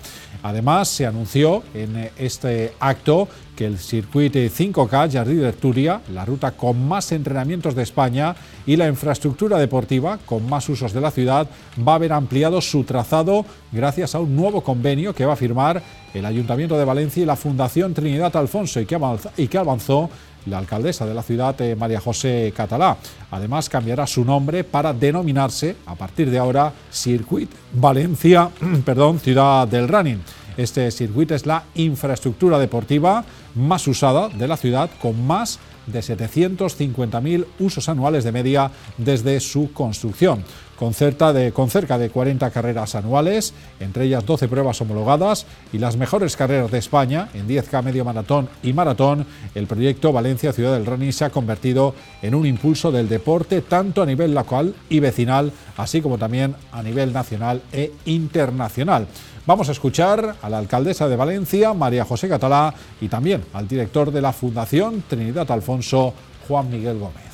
Además, 0.43 0.87
se 0.87 1.05
anunció 1.05 1.63
en 1.73 2.11
este 2.17 2.73
acto 2.79 3.27
que 3.55 3.65
el 3.65 3.77
circuito 3.77 4.39
5K 4.39 5.11
Jardí 5.11 5.35
de 5.35 5.47
Arturia, 5.47 5.99
la 6.13 6.23
ruta 6.23 6.51
con 6.51 6.87
más 6.87 7.11
entrenamientos 7.11 7.75
de 7.75 7.83
España 7.83 8.33
y 8.65 8.77
la 8.77 8.87
infraestructura 8.87 9.57
deportiva 9.57 10.17
con 10.25 10.47
más 10.47 10.69
usos 10.69 10.93
de 10.93 11.01
la 11.01 11.11
ciudad, 11.11 11.45
va 11.85 11.93
a 11.93 11.95
haber 11.95 12.13
ampliado 12.13 12.61
su 12.61 12.85
trazado 12.85 13.45
gracias 13.73 14.15
a 14.15 14.19
un 14.19 14.33
nuevo 14.33 14.61
convenio 14.61 15.13
que 15.13 15.25
va 15.25 15.33
a 15.33 15.35
firmar 15.35 15.83
el 16.13 16.25
Ayuntamiento 16.25 16.77
de 16.77 16.85
Valencia 16.85 17.21
y 17.21 17.25
la 17.25 17.35
Fundación 17.35 17.93
Trinidad 17.93 18.35
Alfonso 18.37 18.79
y 18.79 18.85
que 18.85 19.57
avanzó 19.57 20.09
la 20.45 20.57
alcaldesa 20.57 21.05
de 21.05 21.13
la 21.13 21.23
ciudad, 21.23 21.59
eh, 21.61 21.75
María 21.75 21.99
José 21.99 22.53
Catalá. 22.55 22.97
Además, 23.31 23.69
cambiará 23.69 24.07
su 24.07 24.23
nombre 24.25 24.63
para 24.63 24.93
denominarse, 24.93 25.75
a 25.85 25.95
partir 25.95 26.29
de 26.29 26.39
ahora, 26.39 26.73
Circuit 26.91 27.49
Valencia, 27.73 28.49
perdón, 28.85 29.19
Ciudad 29.19 29.67
del 29.67 29.87
Running. 29.87 30.21
Este 30.57 30.91
circuito 30.91 31.35
es 31.35 31.45
la 31.45 31.63
infraestructura 31.75 32.59
deportiva 32.59 33.23
más 33.55 33.87
usada 33.87 34.29
de 34.29 34.47
la 34.47 34.57
ciudad, 34.57 34.89
con 35.01 35.25
más 35.25 35.59
de 35.87 35.99
750.000 35.99 37.45
usos 37.59 37.89
anuales 37.89 38.23
de 38.23 38.31
media 38.31 38.69
desde 38.97 39.39
su 39.39 39.71
construcción. 39.73 40.43
Con 40.79 40.93
cerca, 40.93 41.33
de, 41.33 41.51
con 41.51 41.69
cerca 41.69 41.97
de 41.97 42.09
40 42.09 42.49
carreras 42.51 42.95
anuales, 42.95 43.53
entre 43.81 44.05
ellas 44.05 44.25
12 44.25 44.47
pruebas 44.47 44.79
homologadas 44.79 45.45
y 45.73 45.77
las 45.77 45.97
mejores 45.97 46.37
carreras 46.37 46.71
de 46.71 46.77
España 46.77 47.27
en 47.33 47.49
10K 47.49 47.83
medio 47.83 48.05
maratón 48.05 48.47
y 48.63 48.71
maratón, 48.71 49.25
el 49.55 49.67
proyecto 49.67 50.13
Valencia 50.13 50.53
Ciudad 50.53 50.71
del 50.71 50.85
Running 50.85 51.11
se 51.11 51.25
ha 51.25 51.31
convertido 51.31 51.95
en 52.21 52.33
un 52.33 52.45
impulso 52.45 52.93
del 52.93 53.09
deporte 53.09 53.61
tanto 53.61 54.01
a 54.01 54.05
nivel 54.05 54.33
local 54.33 54.73
y 54.87 55.01
vecinal, 55.01 55.51
así 55.75 55.99
como 55.99 56.17
también 56.17 56.55
a 56.71 56.81
nivel 56.81 57.11
nacional 57.11 57.61
e 57.73 57.91
internacional. 58.05 59.05
Vamos 59.45 59.67
a 59.67 59.73
escuchar 59.73 60.37
a 60.41 60.49
la 60.49 60.59
alcaldesa 60.59 61.09
de 61.09 61.17
Valencia, 61.17 61.73
María 61.73 62.05
José 62.05 62.29
Catalá, 62.29 62.73
y 63.01 63.09
también 63.09 63.43
al 63.51 63.67
director 63.67 64.13
de 64.13 64.21
la 64.21 64.31
Fundación 64.31 65.03
Trinidad 65.09 65.51
Alfonso, 65.51 66.13
Juan 66.47 66.69
Miguel 66.71 66.99
Gómez 66.99 67.28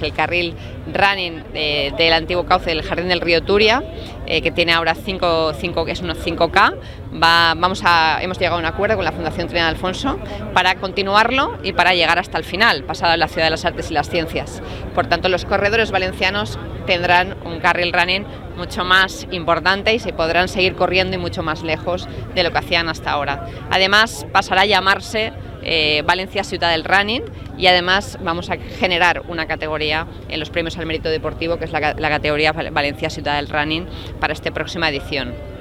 el 0.00 0.12
carril 0.12 0.54
running 0.92 1.42
del 1.52 2.12
antiguo 2.12 2.46
cauce 2.46 2.70
del 2.70 2.82
Jardín 2.82 3.08
del 3.08 3.20
Río 3.20 3.42
Turia, 3.42 3.82
eh, 4.26 4.42
que 4.42 4.50
tiene 4.50 4.72
ahora 4.72 4.94
5, 4.94 5.54
5, 5.54 5.86
es 5.88 6.00
unos 6.00 6.18
5K. 6.18 6.74
Va, 7.22 7.54
vamos 7.56 7.82
a, 7.84 8.18
hemos 8.22 8.38
llegado 8.38 8.56
a 8.56 8.60
un 8.60 8.66
acuerdo 8.66 8.96
con 8.96 9.04
la 9.04 9.12
Fundación 9.12 9.48
Trinidad 9.48 9.68
Alfonso 9.68 10.18
para 10.52 10.74
continuarlo 10.76 11.58
y 11.62 11.72
para 11.72 11.94
llegar 11.94 12.18
hasta 12.18 12.36
el 12.36 12.44
final, 12.44 12.84
pasado 12.84 13.12
a 13.12 13.16
la 13.16 13.28
Ciudad 13.28 13.46
de 13.46 13.50
las 13.50 13.64
Artes 13.64 13.90
y 13.90 13.94
las 13.94 14.10
Ciencias. 14.10 14.62
Por 14.94 15.06
tanto, 15.06 15.28
los 15.28 15.44
corredores 15.44 15.90
valencianos 15.90 16.58
tendrán 16.86 17.36
un 17.44 17.60
carril 17.60 17.92
running 17.92 18.26
mucho 18.56 18.84
más 18.84 19.26
importante 19.30 19.94
y 19.94 19.98
se 19.98 20.12
podrán 20.12 20.48
seguir 20.48 20.74
corriendo 20.74 21.16
y 21.16 21.18
mucho 21.18 21.42
más 21.42 21.62
lejos 21.62 22.08
de 22.34 22.42
lo 22.42 22.50
que 22.50 22.58
hacían 22.58 22.88
hasta 22.88 23.12
ahora. 23.12 23.46
Además, 23.70 24.26
pasará 24.32 24.62
a 24.62 24.66
llamarse 24.66 25.32
eh, 25.62 26.02
Valencia 26.06 26.44
Ciudad 26.44 26.70
del 26.70 26.84
Running 26.84 27.22
y 27.58 27.66
además 27.66 28.18
vamos 28.22 28.50
a 28.50 28.56
generar 28.56 29.22
una 29.28 29.46
categoría 29.46 30.06
en 30.28 30.40
los 30.40 30.48
premios 30.48 30.78
al 30.78 30.86
mérito 30.86 31.08
deportivo 31.08 31.58
que 31.58 31.64
es 31.64 31.72
la, 31.72 31.94
categoría 31.94 32.52
Valencia 32.52 33.10
Ciudad 33.10 33.36
del 33.36 33.48
Running 33.48 33.86
para 34.20 34.32
esta 34.32 34.52
próxima 34.52 34.88
edición. 34.88 35.57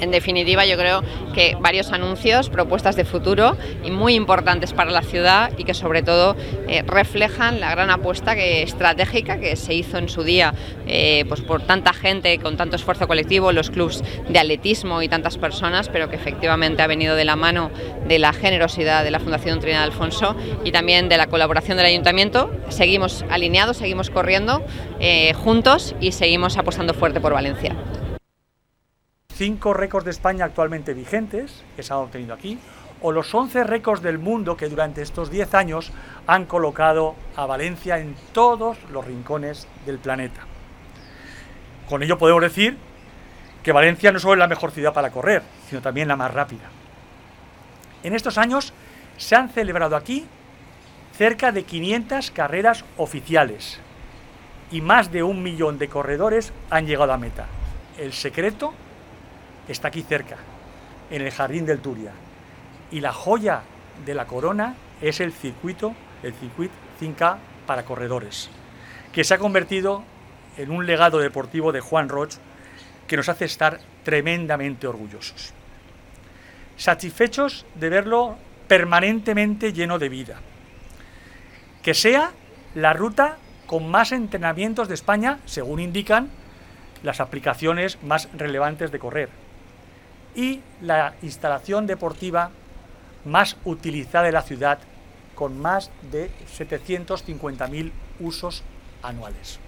En 0.00 0.10
definitiva, 0.10 0.64
yo 0.66 0.76
creo 0.76 1.02
que 1.34 1.56
varios 1.60 1.92
anuncios, 1.92 2.50
propuestas 2.50 2.96
de 2.96 3.04
futuro 3.04 3.56
y 3.84 3.90
muy 3.90 4.14
importantes 4.14 4.72
para 4.72 4.90
la 4.90 5.02
ciudad 5.02 5.52
y 5.56 5.64
que 5.64 5.74
sobre 5.74 6.02
todo 6.02 6.36
eh, 6.68 6.82
reflejan 6.86 7.60
la 7.60 7.70
gran 7.70 7.90
apuesta 7.90 8.34
que, 8.34 8.62
estratégica 8.62 9.38
que 9.38 9.56
se 9.56 9.74
hizo 9.74 9.98
en 9.98 10.08
su 10.08 10.22
día 10.22 10.54
eh, 10.86 11.24
pues 11.28 11.40
por 11.40 11.62
tanta 11.62 11.92
gente, 11.92 12.38
con 12.38 12.56
tanto 12.56 12.76
esfuerzo 12.76 13.08
colectivo, 13.08 13.52
los 13.52 13.70
clubes 13.70 14.02
de 14.28 14.38
atletismo 14.38 15.02
y 15.02 15.08
tantas 15.08 15.36
personas, 15.38 15.88
pero 15.88 16.08
que 16.08 16.16
efectivamente 16.16 16.82
ha 16.82 16.86
venido 16.86 17.14
de 17.14 17.24
la 17.24 17.36
mano 17.36 17.70
de 18.06 18.18
la 18.18 18.32
generosidad 18.32 19.04
de 19.04 19.10
la 19.10 19.20
Fundación 19.20 19.60
Trinidad 19.60 19.84
Alfonso 19.84 20.36
y 20.64 20.72
también 20.72 21.08
de 21.08 21.16
la 21.16 21.26
colaboración 21.26 21.76
del 21.76 21.86
Ayuntamiento. 21.86 22.50
Seguimos 22.68 23.24
alineados, 23.30 23.76
seguimos 23.76 24.10
corriendo 24.10 24.62
eh, 25.00 25.32
juntos 25.34 25.94
y 26.00 26.12
seguimos 26.12 26.56
apostando 26.56 26.94
fuerte 26.94 27.20
por 27.20 27.32
Valencia 27.32 27.74
cinco 29.38 29.72
récords 29.72 30.04
de 30.04 30.10
España 30.10 30.44
actualmente 30.44 30.94
vigentes, 30.94 31.62
que 31.76 31.84
se 31.84 31.92
han 31.92 32.00
obtenido 32.00 32.34
aquí, 32.34 32.58
o 33.00 33.12
los 33.12 33.32
11 33.32 33.62
récords 33.62 34.02
del 34.02 34.18
mundo 34.18 34.56
que 34.56 34.68
durante 34.68 35.00
estos 35.00 35.30
10 35.30 35.54
años 35.54 35.92
han 36.26 36.44
colocado 36.46 37.14
a 37.36 37.46
Valencia 37.46 38.00
en 38.00 38.16
todos 38.32 38.76
los 38.90 39.06
rincones 39.06 39.68
del 39.86 39.98
planeta. 39.98 40.40
Con 41.88 42.02
ello 42.02 42.18
podemos 42.18 42.42
decir 42.42 42.76
que 43.62 43.70
Valencia 43.70 44.10
no 44.10 44.18
solo 44.18 44.34
es 44.34 44.38
la 44.40 44.48
mejor 44.48 44.72
ciudad 44.72 44.92
para 44.92 45.12
correr, 45.12 45.42
sino 45.68 45.80
también 45.80 46.08
la 46.08 46.16
más 46.16 46.34
rápida. 46.34 46.68
En 48.02 48.14
estos 48.14 48.38
años 48.38 48.72
se 49.18 49.36
han 49.36 49.50
celebrado 49.50 49.94
aquí 49.94 50.26
cerca 51.16 51.52
de 51.52 51.62
500 51.62 52.32
carreras 52.32 52.84
oficiales 52.96 53.78
y 54.72 54.80
más 54.80 55.12
de 55.12 55.22
un 55.22 55.44
millón 55.44 55.78
de 55.78 55.88
corredores 55.88 56.52
han 56.70 56.86
llegado 56.86 57.12
a 57.12 57.18
meta. 57.18 57.46
El 57.98 58.12
secreto 58.12 58.74
está 59.68 59.88
aquí 59.88 60.02
cerca, 60.02 60.36
en 61.10 61.22
el 61.22 61.30
jardín 61.30 61.66
del 61.66 61.80
Turia. 61.80 62.12
Y 62.90 63.00
la 63.00 63.12
joya 63.12 63.62
de 64.04 64.14
la 64.14 64.26
corona 64.26 64.74
es 65.00 65.20
el 65.20 65.32
circuito, 65.32 65.94
el 66.22 66.34
circuito 66.34 66.74
5K 67.00 67.36
para 67.66 67.84
corredores, 67.84 68.50
que 69.12 69.24
se 69.24 69.34
ha 69.34 69.38
convertido 69.38 70.02
en 70.56 70.70
un 70.70 70.86
legado 70.86 71.18
deportivo 71.18 71.70
de 71.70 71.80
Juan 71.80 72.08
Roch 72.08 72.34
que 73.06 73.16
nos 73.16 73.28
hace 73.28 73.44
estar 73.44 73.80
tremendamente 74.04 74.86
orgullosos. 74.86 75.52
Satisfechos 76.76 77.66
de 77.74 77.88
verlo 77.88 78.36
permanentemente 78.66 79.72
lleno 79.72 79.98
de 79.98 80.08
vida. 80.08 80.40
Que 81.82 81.94
sea 81.94 82.32
la 82.74 82.92
ruta 82.92 83.38
con 83.66 83.90
más 83.90 84.12
entrenamientos 84.12 84.88
de 84.88 84.94
España, 84.94 85.38
según 85.46 85.80
indican 85.80 86.28
las 87.02 87.20
aplicaciones 87.20 88.02
más 88.02 88.28
relevantes 88.34 88.90
de 88.90 88.98
correr 88.98 89.47
y 90.38 90.60
la 90.82 91.14
instalación 91.20 91.88
deportiva 91.88 92.50
más 93.24 93.56
utilizada 93.64 94.26
de 94.26 94.32
la 94.32 94.42
ciudad, 94.42 94.78
con 95.34 95.60
más 95.60 95.90
de 96.12 96.30
750.000 96.56 97.90
usos 98.20 98.62
anuales. 99.02 99.58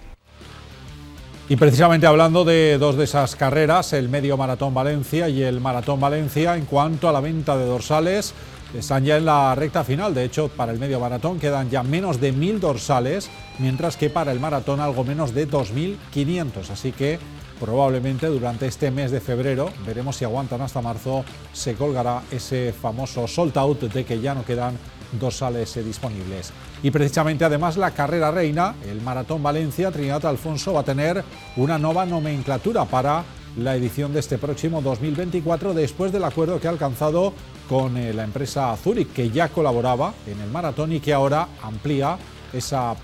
Y 1.49 1.57
precisamente 1.57 2.07
hablando 2.07 2.45
de 2.45 2.77
dos 2.77 2.95
de 2.95 3.03
esas 3.03 3.35
carreras, 3.35 3.91
el 3.91 4.07
Medio 4.07 4.37
Maratón 4.37 4.73
Valencia 4.73 5.27
y 5.27 5.43
el 5.43 5.59
Maratón 5.59 5.99
Valencia, 5.99 6.55
en 6.55 6.65
cuanto 6.65 7.09
a 7.09 7.11
la 7.11 7.19
venta 7.19 7.57
de 7.57 7.65
dorsales, 7.65 8.33
están 8.73 9.03
ya 9.03 9.17
en 9.17 9.25
la 9.25 9.53
recta 9.55 9.83
final. 9.83 10.13
De 10.13 10.23
hecho, 10.23 10.47
para 10.47 10.71
el 10.71 10.79
Medio 10.79 11.01
Maratón 11.01 11.37
quedan 11.37 11.69
ya 11.69 11.83
menos 11.83 12.21
de 12.21 12.31
mil 12.31 12.61
dorsales, 12.61 13.29
mientras 13.59 13.97
que 13.97 14.09
para 14.09 14.31
el 14.31 14.39
Maratón 14.39 14.79
algo 14.79 15.03
menos 15.03 15.33
de 15.33 15.49
2.500. 15.49 16.69
Así 16.69 16.93
que 16.93 17.19
probablemente 17.61 18.25
durante 18.25 18.65
este 18.65 18.89
mes 18.89 19.11
de 19.11 19.21
febrero, 19.21 19.69
veremos 19.85 20.15
si 20.15 20.25
aguantan 20.25 20.61
hasta 20.61 20.81
marzo, 20.81 21.23
se 21.53 21.75
colgará 21.75 22.23
ese 22.31 22.73
famoso 22.73 23.27
sold 23.27 23.55
out 23.55 23.81
de 23.81 24.03
que 24.03 24.19
ya 24.19 24.33
no 24.33 24.43
quedan 24.43 24.75
dorsales 25.19 25.75
disponibles. 25.85 26.51
Y 26.81 26.89
precisamente 26.89 27.45
además 27.45 27.77
la 27.77 27.91
carrera 27.91 28.31
reina, 28.31 28.73
el 28.89 29.01
Maratón 29.01 29.43
Valencia, 29.43 29.91
Trinidad 29.91 30.25
Alfonso 30.25 30.73
va 30.73 30.81
a 30.81 30.83
tener 30.83 31.23
una 31.55 31.77
nueva 31.77 32.07
nomenclatura 32.07 32.85
para 32.85 33.23
la 33.57 33.75
edición 33.75 34.11
de 34.11 34.21
este 34.21 34.39
próximo 34.39 34.81
2024 34.81 35.75
después 35.75 36.11
del 36.11 36.23
acuerdo 36.23 36.59
que 36.59 36.67
ha 36.67 36.71
alcanzado 36.71 37.33
con 37.69 37.95
eh, 37.97 38.13
la 38.13 38.23
empresa 38.23 38.75
Zurich 38.77 39.13
que 39.13 39.29
ya 39.29 39.49
colaboraba 39.49 40.13
en 40.25 40.39
el 40.39 40.49
maratón 40.49 40.93
y 40.93 40.99
que 40.99 41.13
ahora 41.13 41.47
amplía 41.61 42.17
esa, 42.53 42.95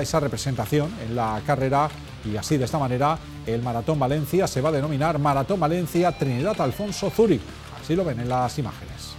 esa 0.00 0.20
representación 0.20 0.90
en 1.06 1.16
la 1.16 1.40
carrera 1.46 1.88
y 2.24 2.36
así 2.36 2.56
de 2.56 2.64
esta 2.64 2.78
manera 2.78 3.18
el 3.46 3.62
Maratón 3.62 3.98
Valencia 3.98 4.46
se 4.46 4.60
va 4.60 4.68
a 4.68 4.72
denominar 4.72 5.18
Maratón 5.18 5.60
Valencia 5.60 6.12
Trinidad 6.12 6.60
Alfonso 6.60 7.10
Zurich. 7.10 7.42
Así 7.80 7.96
lo 7.96 8.04
ven 8.04 8.20
en 8.20 8.28
las 8.28 8.58
imágenes. 8.58 9.11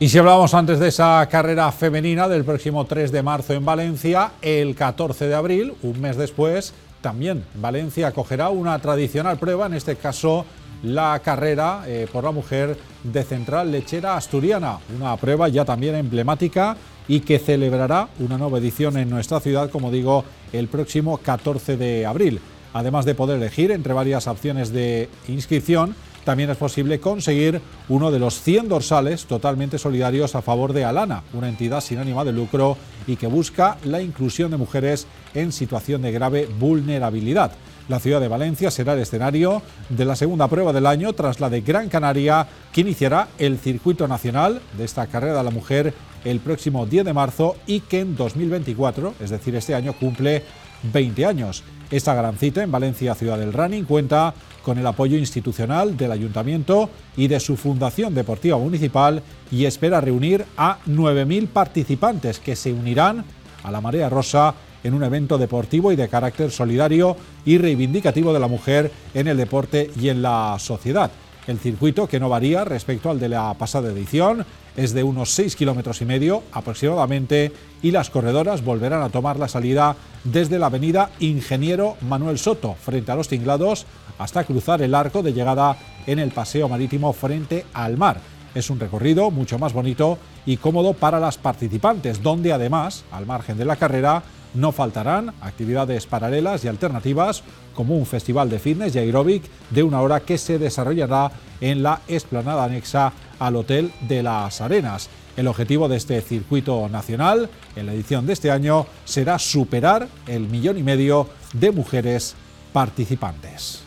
Y 0.00 0.08
si 0.08 0.16
hablábamos 0.16 0.54
antes 0.54 0.78
de 0.78 0.86
esa 0.86 1.26
carrera 1.28 1.72
femenina 1.72 2.28
del 2.28 2.44
próximo 2.44 2.84
3 2.84 3.10
de 3.10 3.20
marzo 3.20 3.52
en 3.52 3.64
Valencia, 3.64 4.30
el 4.40 4.76
14 4.76 5.26
de 5.26 5.34
abril, 5.34 5.74
un 5.82 6.00
mes 6.00 6.16
después, 6.16 6.72
también 7.00 7.44
Valencia 7.56 8.06
acogerá 8.06 8.48
una 8.48 8.78
tradicional 8.78 9.38
prueba, 9.38 9.66
en 9.66 9.74
este 9.74 9.96
caso 9.96 10.46
la 10.84 11.20
carrera 11.24 11.82
eh, 11.88 12.06
por 12.12 12.22
la 12.22 12.30
mujer 12.30 12.78
de 13.02 13.24
Central 13.24 13.72
Lechera 13.72 14.16
Asturiana, 14.16 14.78
una 14.96 15.16
prueba 15.16 15.48
ya 15.48 15.64
también 15.64 15.96
emblemática 15.96 16.76
y 17.08 17.18
que 17.18 17.40
celebrará 17.40 18.08
una 18.20 18.38
nueva 18.38 18.58
edición 18.58 18.98
en 18.98 19.10
nuestra 19.10 19.40
ciudad, 19.40 19.68
como 19.68 19.90
digo, 19.90 20.24
el 20.52 20.68
próximo 20.68 21.18
14 21.18 21.76
de 21.76 22.06
abril. 22.06 22.40
Además 22.72 23.04
de 23.04 23.16
poder 23.16 23.38
elegir 23.38 23.72
entre 23.72 23.94
varias 23.94 24.28
opciones 24.28 24.72
de 24.72 25.08
inscripción, 25.26 25.96
también 26.28 26.50
es 26.50 26.58
posible 26.58 27.00
conseguir 27.00 27.58
uno 27.88 28.10
de 28.10 28.18
los 28.18 28.42
100 28.42 28.68
dorsales 28.68 29.24
totalmente 29.24 29.78
solidarios 29.78 30.34
a 30.34 30.42
favor 30.42 30.74
de 30.74 30.84
Alana, 30.84 31.22
una 31.32 31.48
entidad 31.48 31.80
sin 31.80 31.96
ánimo 31.96 32.22
de 32.22 32.34
lucro 32.34 32.76
y 33.06 33.16
que 33.16 33.26
busca 33.26 33.78
la 33.84 34.02
inclusión 34.02 34.50
de 34.50 34.58
mujeres 34.58 35.06
en 35.32 35.52
situación 35.52 36.02
de 36.02 36.12
grave 36.12 36.46
vulnerabilidad. 36.58 37.52
La 37.88 37.98
ciudad 37.98 38.20
de 38.20 38.28
Valencia 38.28 38.70
será 38.70 38.92
el 38.92 38.98
escenario 38.98 39.62
de 39.88 40.04
la 40.04 40.16
segunda 40.16 40.48
prueba 40.48 40.74
del 40.74 40.84
año 40.84 41.14
tras 41.14 41.40
la 41.40 41.48
de 41.48 41.62
Gran 41.62 41.88
Canaria, 41.88 42.46
que 42.74 42.82
iniciará 42.82 43.28
el 43.38 43.56
circuito 43.56 44.06
nacional 44.06 44.60
de 44.76 44.84
esta 44.84 45.06
carrera 45.06 45.38
de 45.38 45.44
la 45.44 45.50
mujer 45.50 45.94
el 46.26 46.40
próximo 46.40 46.84
10 46.84 47.06
de 47.06 47.14
marzo 47.14 47.56
y 47.66 47.80
que 47.80 48.00
en 48.00 48.16
2024, 48.16 49.14
es 49.18 49.30
decir, 49.30 49.56
este 49.56 49.74
año, 49.74 49.94
cumple 49.94 50.44
20 50.92 51.24
años. 51.24 51.64
Esta 51.90 52.14
gran 52.14 52.36
cita 52.36 52.62
en 52.62 52.70
Valencia 52.70 53.14
Ciudad 53.14 53.38
del 53.38 53.54
Running 53.54 53.84
cuenta 53.84 54.34
con 54.62 54.76
el 54.76 54.86
apoyo 54.86 55.16
institucional 55.16 55.96
del 55.96 56.12
Ayuntamiento 56.12 56.90
y 57.16 57.28
de 57.28 57.40
su 57.40 57.56
Fundación 57.56 58.14
Deportiva 58.14 58.58
Municipal 58.58 59.22
y 59.50 59.64
espera 59.64 60.02
reunir 60.02 60.44
a 60.58 60.80
9.000 60.86 61.48
participantes 61.48 62.40
que 62.40 62.56
se 62.56 62.74
unirán 62.74 63.24
a 63.62 63.70
la 63.70 63.80
Marea 63.80 64.10
Rosa 64.10 64.54
en 64.84 64.92
un 64.92 65.02
evento 65.02 65.38
deportivo 65.38 65.90
y 65.90 65.96
de 65.96 66.08
carácter 66.08 66.50
solidario 66.50 67.16
y 67.46 67.56
reivindicativo 67.56 68.34
de 68.34 68.40
la 68.40 68.48
mujer 68.48 68.92
en 69.14 69.26
el 69.26 69.38
deporte 69.38 69.90
y 69.98 70.10
en 70.10 70.20
la 70.20 70.56
sociedad. 70.58 71.10
El 71.46 71.58
circuito, 71.58 72.06
que 72.06 72.20
no 72.20 72.28
varía 72.28 72.66
respecto 72.66 73.08
al 73.08 73.18
de 73.18 73.30
la 73.30 73.54
pasada 73.54 73.90
edición, 73.90 74.44
es 74.78 74.94
de 74.94 75.02
unos 75.02 75.30
6 75.32 75.56
kilómetros 75.56 76.00
y 76.02 76.04
medio 76.04 76.44
aproximadamente 76.52 77.52
y 77.82 77.90
las 77.90 78.10
corredoras 78.10 78.64
volverán 78.64 79.02
a 79.02 79.08
tomar 79.08 79.36
la 79.36 79.48
salida 79.48 79.96
desde 80.22 80.60
la 80.60 80.66
avenida 80.66 81.10
Ingeniero 81.18 81.96
Manuel 82.02 82.38
Soto, 82.38 82.76
frente 82.80 83.10
a 83.10 83.16
los 83.16 83.26
tinglados, 83.26 83.86
hasta 84.18 84.44
cruzar 84.44 84.80
el 84.80 84.94
arco 84.94 85.24
de 85.24 85.32
llegada 85.32 85.76
en 86.06 86.20
el 86.20 86.30
paseo 86.30 86.68
marítimo 86.68 87.12
frente 87.12 87.66
al 87.74 87.96
mar. 87.96 88.20
Es 88.54 88.70
un 88.70 88.78
recorrido 88.78 89.32
mucho 89.32 89.58
más 89.58 89.72
bonito 89.72 90.16
y 90.46 90.58
cómodo 90.58 90.92
para 90.94 91.18
las 91.18 91.38
participantes, 91.38 92.22
donde 92.22 92.52
además, 92.52 93.04
al 93.10 93.26
margen 93.26 93.58
de 93.58 93.64
la 93.64 93.76
carrera, 93.76 94.22
no 94.54 94.72
faltarán 94.72 95.34
actividades 95.40 96.06
paralelas 96.06 96.64
y 96.64 96.68
alternativas 96.68 97.42
como 97.74 97.96
un 97.96 98.06
festival 98.06 98.50
de 98.50 98.58
fitness 98.58 98.94
y 98.94 98.98
aeróbic 98.98 99.44
de 99.70 99.82
una 99.82 100.00
hora 100.00 100.20
que 100.20 100.38
se 100.38 100.58
desarrollará 100.58 101.30
en 101.60 101.82
la 101.82 102.00
explanada 102.08 102.64
anexa 102.64 103.12
al 103.38 103.56
Hotel 103.56 103.92
de 104.08 104.22
las 104.22 104.60
Arenas. 104.60 105.08
El 105.36 105.46
objetivo 105.46 105.88
de 105.88 105.96
este 105.96 106.20
circuito 106.20 106.88
nacional 106.88 107.48
en 107.76 107.86
la 107.86 107.92
edición 107.92 108.26
de 108.26 108.32
este 108.32 108.50
año 108.50 108.86
será 109.04 109.38
superar 109.38 110.08
el 110.26 110.48
millón 110.48 110.78
y 110.78 110.82
medio 110.82 111.28
de 111.52 111.70
mujeres 111.70 112.34
participantes. 112.72 113.82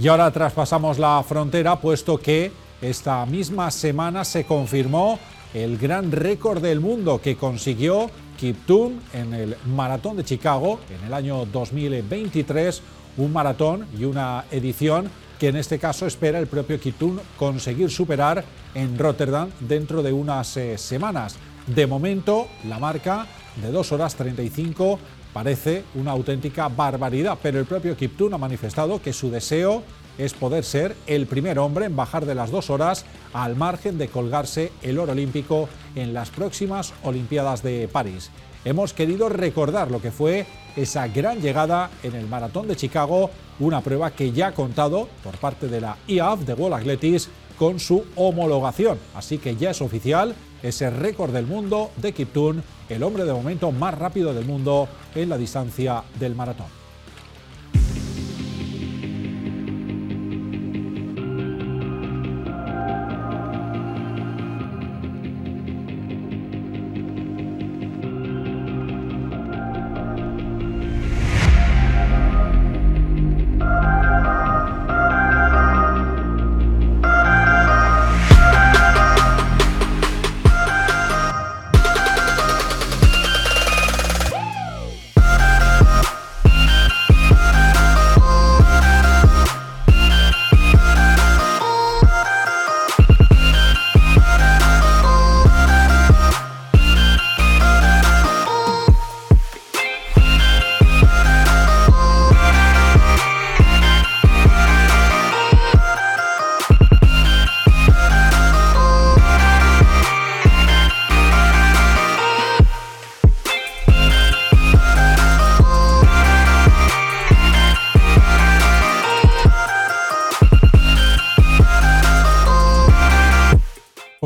Y 0.00 0.06
ahora 0.08 0.30
traspasamos 0.30 0.98
la 0.98 1.22
frontera 1.26 1.76
puesto 1.80 2.18
que 2.18 2.52
esta 2.80 3.26
misma 3.26 3.70
semana 3.70 4.24
se 4.24 4.44
confirmó 4.44 5.18
el 5.54 5.78
gran 5.78 6.12
récord 6.12 6.62
del 6.62 6.80
mundo 6.80 7.20
que 7.20 7.36
consiguió 7.36 8.10
Kiptoon 8.38 9.00
en 9.12 9.34
el 9.34 9.56
Maratón 9.66 10.16
de 10.16 10.24
Chicago 10.24 10.78
en 10.88 11.06
el 11.06 11.14
año 11.14 11.46
2023, 11.46 12.82
un 13.16 13.32
maratón 13.32 13.86
y 13.98 14.04
una 14.04 14.44
edición 14.50 15.10
que 15.38 15.48
en 15.48 15.56
este 15.56 15.78
caso 15.78 16.06
espera 16.06 16.38
el 16.38 16.46
propio 16.46 16.80
Kiptoon 16.80 17.20
conseguir 17.36 17.90
superar 17.90 18.44
en 18.74 18.98
Rotterdam 18.98 19.50
dentro 19.60 20.02
de 20.02 20.12
unas 20.12 20.56
eh, 20.56 20.76
semanas. 20.78 21.36
De 21.66 21.86
momento, 21.86 22.48
la 22.68 22.78
marca 22.78 23.26
de 23.62 23.70
2 23.70 23.92
horas 23.92 24.14
35 24.14 24.98
parece 25.32 25.84
una 25.94 26.12
auténtica 26.12 26.68
barbaridad, 26.68 27.38
pero 27.40 27.58
el 27.58 27.66
propio 27.66 27.96
Kiptoon 27.96 28.34
ha 28.34 28.38
manifestado 28.38 29.00
que 29.00 29.12
su 29.12 29.30
deseo 29.30 29.82
es 30.18 30.34
poder 30.34 30.64
ser 30.64 30.96
el 31.06 31.26
primer 31.26 31.58
hombre 31.58 31.86
en 31.86 31.96
bajar 31.96 32.26
de 32.26 32.34
las 32.34 32.50
dos 32.50 32.68
horas 32.68 33.04
al 33.32 33.56
margen 33.56 33.96
de 33.96 34.08
colgarse 34.08 34.72
el 34.82 34.98
oro 34.98 35.12
olímpico 35.12 35.68
en 35.94 36.12
las 36.12 36.30
próximas 36.30 36.92
Olimpiadas 37.04 37.62
de 37.62 37.88
París. 37.88 38.30
Hemos 38.64 38.92
querido 38.92 39.28
recordar 39.28 39.90
lo 39.90 40.02
que 40.02 40.10
fue 40.10 40.44
esa 40.76 41.06
gran 41.08 41.40
llegada 41.40 41.90
en 42.02 42.14
el 42.14 42.26
Maratón 42.26 42.68
de 42.68 42.76
Chicago, 42.76 43.30
una 43.60 43.80
prueba 43.80 44.10
que 44.10 44.32
ya 44.32 44.48
ha 44.48 44.54
contado 44.54 45.08
por 45.22 45.36
parte 45.38 45.68
de 45.68 45.80
la 45.80 45.96
IAF 46.06 46.40
de 46.40 46.54
World 46.54 46.80
Athletics 46.80 47.28
con 47.58 47.80
su 47.80 48.04
homologación. 48.16 48.98
Así 49.14 49.38
que 49.38 49.56
ya 49.56 49.70
es 49.70 49.80
oficial 49.80 50.34
ese 50.62 50.90
récord 50.90 51.32
del 51.32 51.46
mundo 51.46 51.90
de 51.96 52.12
Kiptoon, 52.12 52.62
el 52.88 53.02
hombre 53.02 53.24
de 53.24 53.32
momento 53.32 53.72
más 53.72 53.96
rápido 53.96 54.34
del 54.34 54.44
mundo 54.44 54.88
en 55.14 55.28
la 55.28 55.38
distancia 55.38 56.02
del 56.18 56.34
maratón. 56.34 56.77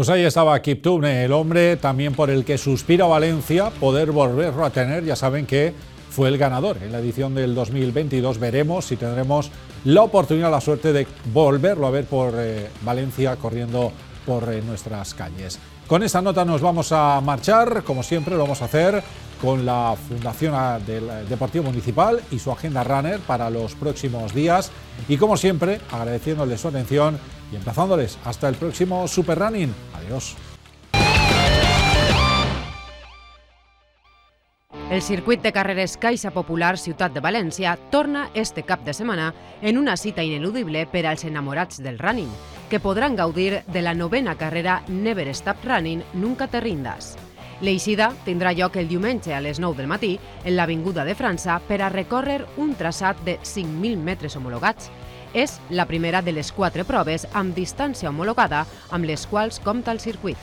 Pues 0.02 0.10
ahí 0.10 0.24
estaba 0.24 0.60
Kiptune, 0.60 1.24
el 1.24 1.32
hombre 1.32 1.76
también 1.76 2.12
por 2.12 2.28
el 2.28 2.44
que 2.44 2.58
suspira 2.58 3.06
Valencia 3.06 3.70
poder 3.70 4.10
volverlo 4.10 4.64
a 4.64 4.70
tener. 4.70 5.04
Ya 5.04 5.14
saben 5.14 5.46
que 5.46 5.72
fue 6.10 6.28
el 6.28 6.38
ganador 6.38 6.76
en 6.82 6.90
la 6.90 6.98
edición 6.98 7.36
del 7.36 7.54
2022. 7.54 8.40
Veremos 8.40 8.86
si 8.86 8.96
tendremos 8.96 9.52
la 9.84 10.02
oportunidad, 10.02 10.50
la 10.50 10.60
suerte 10.60 10.92
de 10.92 11.06
volverlo 11.32 11.86
a 11.86 11.92
ver 11.92 12.06
por 12.06 12.34
eh, 12.36 12.66
Valencia 12.84 13.36
corriendo 13.36 13.92
por 14.26 14.52
eh, 14.52 14.60
nuestras 14.66 15.14
calles. 15.14 15.60
Con 15.86 16.02
esta 16.02 16.22
nota 16.22 16.44
nos 16.44 16.60
vamos 16.60 16.90
a 16.92 17.20
marchar, 17.20 17.82
como 17.84 18.02
siempre 18.02 18.34
lo 18.34 18.42
vamos 18.42 18.62
a 18.62 18.66
hacer 18.66 19.02
con 19.42 19.66
la 19.66 19.96
Fundación 20.08 20.54
del 20.86 21.28
Deportivo 21.28 21.64
Municipal 21.64 22.20
y 22.30 22.38
su 22.38 22.52
agenda 22.52 22.84
runner 22.84 23.18
para 23.20 23.50
los 23.50 23.74
próximos 23.74 24.32
días. 24.32 24.70
Y 25.08 25.16
como 25.16 25.36
siempre, 25.36 25.80
agradeciéndoles 25.90 26.60
su 26.60 26.68
atención 26.68 27.18
y 27.52 27.56
empezándoles 27.56 28.18
hasta 28.24 28.48
el 28.48 28.54
próximo 28.54 29.08
Super 29.08 29.38
Running. 29.40 29.74
Adiós. 29.94 30.36
El 34.92 35.00
circuit 35.00 35.40
de 35.40 35.54
carreres 35.56 35.96
Caixa 35.96 36.30
Popular 36.34 36.74
Ciutat 36.76 37.14
de 37.14 37.20
València 37.24 37.78
torna 37.88 38.26
este 38.36 38.60
cap 38.68 38.82
de 38.84 38.92
setmana 38.92 39.30
en 39.62 39.78
una 39.80 39.94
cita 39.96 40.20
ineludible 40.20 40.82
per 40.84 41.06
als 41.06 41.24
enamorats 41.24 41.80
del 41.80 41.96
running, 41.98 42.28
que 42.68 42.78
podran 42.78 43.16
gaudir 43.16 43.62
de 43.72 43.80
la 43.80 43.94
novena 43.94 44.36
carrera 44.36 44.82
Never 44.88 45.28
Stop 45.28 45.64
Running 45.64 46.04
Nunca 46.12 46.46
te 46.46 46.60
rindas. 46.60 47.16
L'eixida 47.62 48.12
tindrà 48.26 48.52
lloc 48.52 48.76
el 48.76 48.92
diumenge 48.92 49.32
a 49.32 49.40
les 49.40 49.64
9 49.64 49.80
del 49.80 49.88
matí 49.88 50.18
en 50.44 50.58
l'Avinguda 50.58 51.08
de 51.08 51.16
França 51.16 51.56
per 51.64 51.80
a 51.80 51.88
recórrer 51.88 52.42
un 52.58 52.74
traçat 52.76 53.16
de 53.24 53.38
5.000 53.40 53.96
metres 53.96 54.36
homologats. 54.36 54.92
És 55.32 55.56
la 55.70 55.88
primera 55.88 56.20
de 56.20 56.36
les 56.36 56.52
quatre 56.52 56.84
proves 56.84 57.24
amb 57.32 57.56
distància 57.56 58.12
homologada 58.12 58.66
amb 58.90 59.08
les 59.08 59.24
quals 59.24 59.56
compta 59.64 59.96
el 59.96 60.04
circuit. 60.04 60.36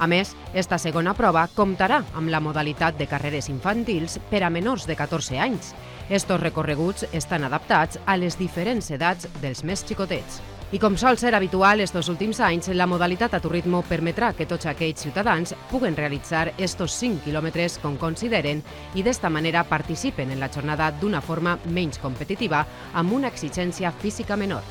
A 0.00 0.06
més, 0.08 0.30
esta 0.56 0.78
segona 0.80 1.12
prova 1.12 1.42
comptarà 1.52 1.98
amb 2.16 2.32
la 2.32 2.40
modalitat 2.40 2.96
de 2.96 3.04
carreres 3.06 3.50
infantils 3.52 4.16
per 4.30 4.40
a 4.42 4.48
menors 4.48 4.86
de 4.88 4.96
14 4.96 5.36
anys. 5.36 5.74
Estos 6.08 6.40
recorreguts 6.40 7.04
estan 7.12 7.44
adaptats 7.44 8.00
a 8.06 8.16
les 8.16 8.38
diferents 8.40 8.88
edats 8.96 9.28
dels 9.42 9.60
més 9.62 9.84
xicotets. 9.84 10.40
I 10.72 10.78
com 10.78 10.94
sol 10.96 11.18
ser 11.18 11.34
habitual 11.34 11.82
estos 11.84 12.08
últims 12.08 12.38
anys, 12.40 12.70
la 12.72 12.86
modalitat 12.86 13.34
a 13.34 13.40
tu 13.44 13.50
ritmo 13.52 13.82
permetrà 13.84 14.30
que 14.38 14.46
tots 14.48 14.70
aquells 14.70 15.02
ciutadans 15.04 15.52
puguen 15.68 15.98
realitzar 15.98 16.54
estos 16.56 16.94
5 16.96 17.24
quilòmetres 17.26 17.76
com 17.82 17.98
consideren 18.00 18.62
i 18.94 19.04
d'esta 19.04 19.28
manera 19.28 19.66
participen 19.68 20.30
en 20.30 20.40
la 20.40 20.48
jornada 20.48 20.92
d'una 20.94 21.20
forma 21.20 21.58
menys 21.66 21.98
competitiva 21.98 22.62
amb 22.94 23.12
una 23.18 23.28
exigència 23.28 23.92
física 23.92 24.38
menor. 24.38 24.62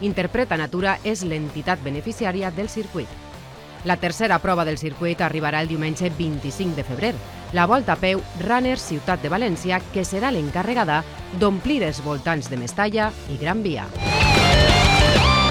Interpreta 0.00 0.56
Natura 0.56 0.96
és 1.04 1.26
l'entitat 1.26 1.82
beneficiària 1.84 2.54
del 2.54 2.70
circuit. 2.70 3.31
La 3.84 3.96
tercera 3.96 4.38
prova 4.38 4.64
del 4.64 4.78
circuit 4.78 5.20
arribarà 5.20 5.60
el 5.60 5.68
diumenge 5.68 6.10
25 6.18 6.76
de 6.76 6.84
febrer, 6.86 7.14
la 7.52 7.66
volta 7.66 7.96
a 7.96 7.98
peu 7.98 8.22
Runner 8.44 8.78
Ciutat 8.78 9.22
de 9.24 9.32
València, 9.32 9.82
que 9.92 10.06
serà 10.06 10.30
l'encarregada 10.30 11.02
d'omplir 11.40 11.82
els 11.82 12.02
voltants 12.06 12.48
de 12.48 12.62
Mestalla 12.62 13.10
i 13.28 13.42
Gran 13.42 13.66
Via. 13.66 13.88